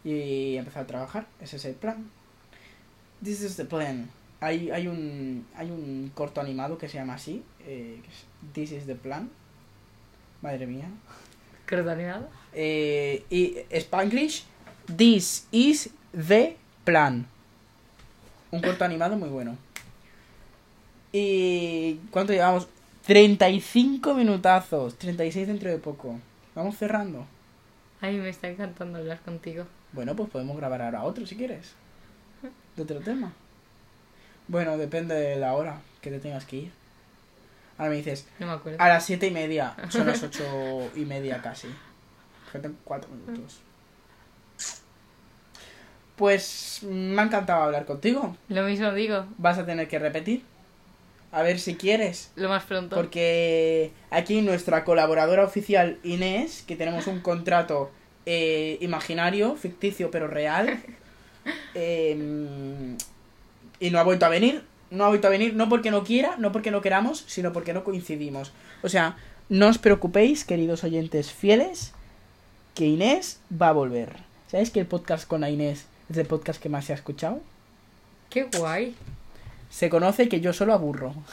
y 0.03 0.57
empezar 0.57 0.84
a 0.84 0.88
trabajar. 0.88 1.26
Ese 1.41 1.55
es 1.55 1.65
el 1.65 1.74
plan. 1.76 2.09
This 3.24 3.41
is 3.41 3.55
the 3.55 3.65
plan. 3.65 4.09
Hay, 4.41 4.70
hay, 4.70 4.88
un, 4.88 5.47
hay 5.55 5.72
un 5.72 6.11
corto 6.13 6.41
animado 6.41 6.78
que 6.78 6.88
se 6.89 6.97
llama 6.97 7.15
así. 7.15 7.43
eh, 7.65 7.99
que 8.03 8.09
es 8.09 8.26
This 8.53 8.72
is 8.78 8.86
the 8.86 8.95
plan. 8.95 9.30
Madre 10.41 10.68
mía. 10.68 10.89
¿Corto 11.68 11.89
animado? 11.89 12.28
Eh, 12.53 13.26
y 13.30 13.57
Spanglish, 13.72 14.43
This 14.95 15.47
is 15.51 15.89
the 16.11 16.57
plan. 16.84 17.26
Un 18.51 18.61
corto 18.61 18.86
animado 18.86 19.18
muy 19.18 19.30
bueno. 19.30 19.57
¿Y 21.20 21.95
cuánto 22.11 22.34
llevamos? 22.34 22.68
35 23.05 24.13
minutazos. 24.13 24.95
36 24.97 25.47
dentro 25.47 25.70
de 25.72 25.78
poco. 25.80 26.20
Vamos 26.53 26.78
cerrando. 26.78 27.26
Ay, 28.01 28.18
me 28.18 28.30
está 28.30 28.47
encantando 28.49 28.99
hablar 28.99 29.20
contigo. 29.22 29.65
Bueno, 29.93 30.15
pues 30.15 30.30
podemos 30.30 30.55
grabar 30.57 30.82
ahora 30.82 31.03
otro 31.03 31.26
si 31.26 31.36
quieres. 31.36 31.74
De 32.76 32.84
otro 32.84 32.99
tema. 32.99 33.34
Bueno, 34.47 34.78
depende 34.78 35.15
de 35.15 35.38
la 35.38 35.53
hora 35.55 35.82
que 36.01 36.11
te 36.11 36.20
tengas 36.20 36.45
que 36.45 36.57
ir. 36.57 36.72
Ahora 37.80 37.89
me 37.89 37.97
dices, 37.97 38.28
No 38.39 38.45
me 38.47 38.53
acuerdo. 38.53 38.80
a 38.82 38.88
las 38.88 39.03
siete 39.05 39.28
y 39.28 39.32
media. 39.32 39.76
Son 39.89 40.05
las 40.07 40.22
ocho 40.22 40.43
y 40.95 41.05
media 41.05 41.41
casi. 41.41 41.68
Faltan 42.51 42.78
cuatro 42.84 43.09
minutos. 43.09 43.61
Pues 46.15 46.80
me 46.84 47.20
ha 47.22 47.26
encantado 47.26 47.63
hablar 47.63 47.86
contigo. 47.86 48.36
Lo 48.49 48.63
mismo 48.63 48.91
digo. 48.93 49.26
Vas 49.38 49.57
a 49.57 49.65
tener 49.65 49.88
que 49.88 49.99
repetir. 49.99 50.43
A 51.32 51.41
ver 51.41 51.59
si 51.59 51.75
quieres. 51.75 52.32
Lo 52.36 52.49
más 52.49 52.63
pronto. 52.63 52.95
Porque 52.95 53.91
aquí 54.09 54.41
nuestra 54.41 54.84
colaboradora 54.84 55.43
oficial 55.43 55.99
Inés, 56.03 56.63
que 56.65 56.75
tenemos 56.75 57.07
un 57.07 57.19
contrato 57.19 57.91
eh, 58.25 58.78
imaginario, 58.82 59.55
ficticio 59.55 60.09
pero 60.11 60.28
real, 60.28 60.82
eh, 61.73 62.95
y 63.80 63.89
no 63.89 63.99
ha 63.99 64.03
vuelto 64.03 64.25
a 64.25 64.30
venir. 64.30 64.63
No 64.89 65.03
ha 65.03 65.09
vuelto 65.09 65.28
a 65.28 65.32
venir, 65.32 65.53
no 65.53 65.67
porque 65.67 65.91
no 65.91 66.05
quiera, 66.05 66.38
no 66.38 66.53
porque 66.53 66.71
no 66.71 66.82
queramos, 66.82 67.25
sino 67.28 67.51
porque 67.51 67.73
no 67.73 67.84
coincidimos. 67.84 68.53
O 68.84 68.89
sea, 68.89 69.17
no 69.49 69.67
os 69.67 69.78
preocupéis, 69.78 70.45
queridos 70.45 70.86
oyentes 70.86 71.32
fieles, 71.32 71.93
que 72.73 72.86
Inés 72.86 73.41
va 73.51 73.69
a 73.69 73.73
volver. 73.73 74.15
¿Sabéis 74.47 74.71
que 74.71 74.80
el 74.80 74.86
podcast 74.86 75.28
con 75.28 75.41
la 75.41 75.49
Inés 75.49 75.88
es 76.09 76.17
el 76.17 76.25
podcast 76.25 76.61
que 76.61 76.69
más 76.69 76.86
se 76.86 76.93
ha 76.93 76.95
escuchado? 76.95 77.41
Qué 78.30 78.47
guay. 78.57 78.95
Se 79.70 79.89
conoce 79.89 80.30
que 80.30 80.41
yo 80.41 80.53
solo 80.53 80.74
aburro. 80.74 81.13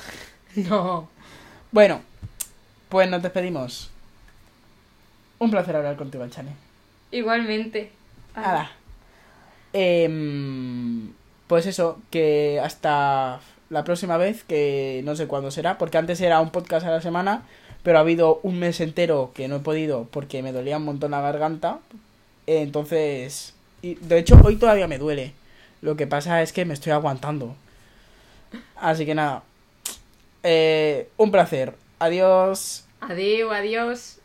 No. 0.57 1.09
Bueno, 1.73 2.01
pues 2.89 3.11
nos 3.11 3.21
despedimos. 3.21 3.91
Un 5.41 5.51
placer 5.51 5.75
hablar 5.75 5.97
contigo, 5.97 6.25
Chane. 6.29 6.53
Igualmente. 7.11 7.91
Nada. 8.37 8.71
Em, 9.73 11.13
pues 11.49 11.67
eso, 11.67 12.01
que 12.11 12.61
hasta 12.63 13.41
la 13.71 13.83
próxima 13.83 14.17
vez, 14.17 14.45
que 14.45 15.03
no 15.05 15.17
sé 15.17 15.27
cuándo 15.27 15.51
será, 15.51 15.77
porque 15.77 15.99
antes 15.99 16.21
era 16.21 16.41
un 16.41 16.51
podcast 16.51 16.87
a 16.87 16.91
la 16.91 17.01
semana, 17.01 17.43
pero 17.83 17.99
ha 17.99 18.03
habido 18.03 18.39
un 18.45 18.61
mes 18.61 18.81
entero 18.81 19.33
que 19.35 19.49
no 19.49 19.57
he 19.57 19.61
podido 19.61 20.05
porque 20.11 20.43
me 20.43 20.53
dolía 20.53 20.77
un 20.77 20.85
montón 20.85 21.11
la 21.11 21.21
garganta. 21.21 21.81
Entonces, 22.47 23.55
y 23.83 23.97
de 23.97 24.19
hecho 24.19 24.41
hoy 24.45 24.57
todavía 24.57 24.89
me 24.89 24.99
duele. 24.99 25.33
Lo 25.83 25.97
que 25.97 26.07
pasa 26.07 26.43
es 26.43 26.53
que 26.53 26.65
me 26.65 26.75
estoy 26.75 26.93
aguantando. 26.93 27.57
Así 28.77 29.07
que 29.07 29.15
nada. 29.15 29.43
Eh, 30.43 31.09
un 31.17 31.31
placer. 31.31 31.75
Adiós. 31.99 32.87
Adiós, 33.01 33.53
adiós. 33.53 34.19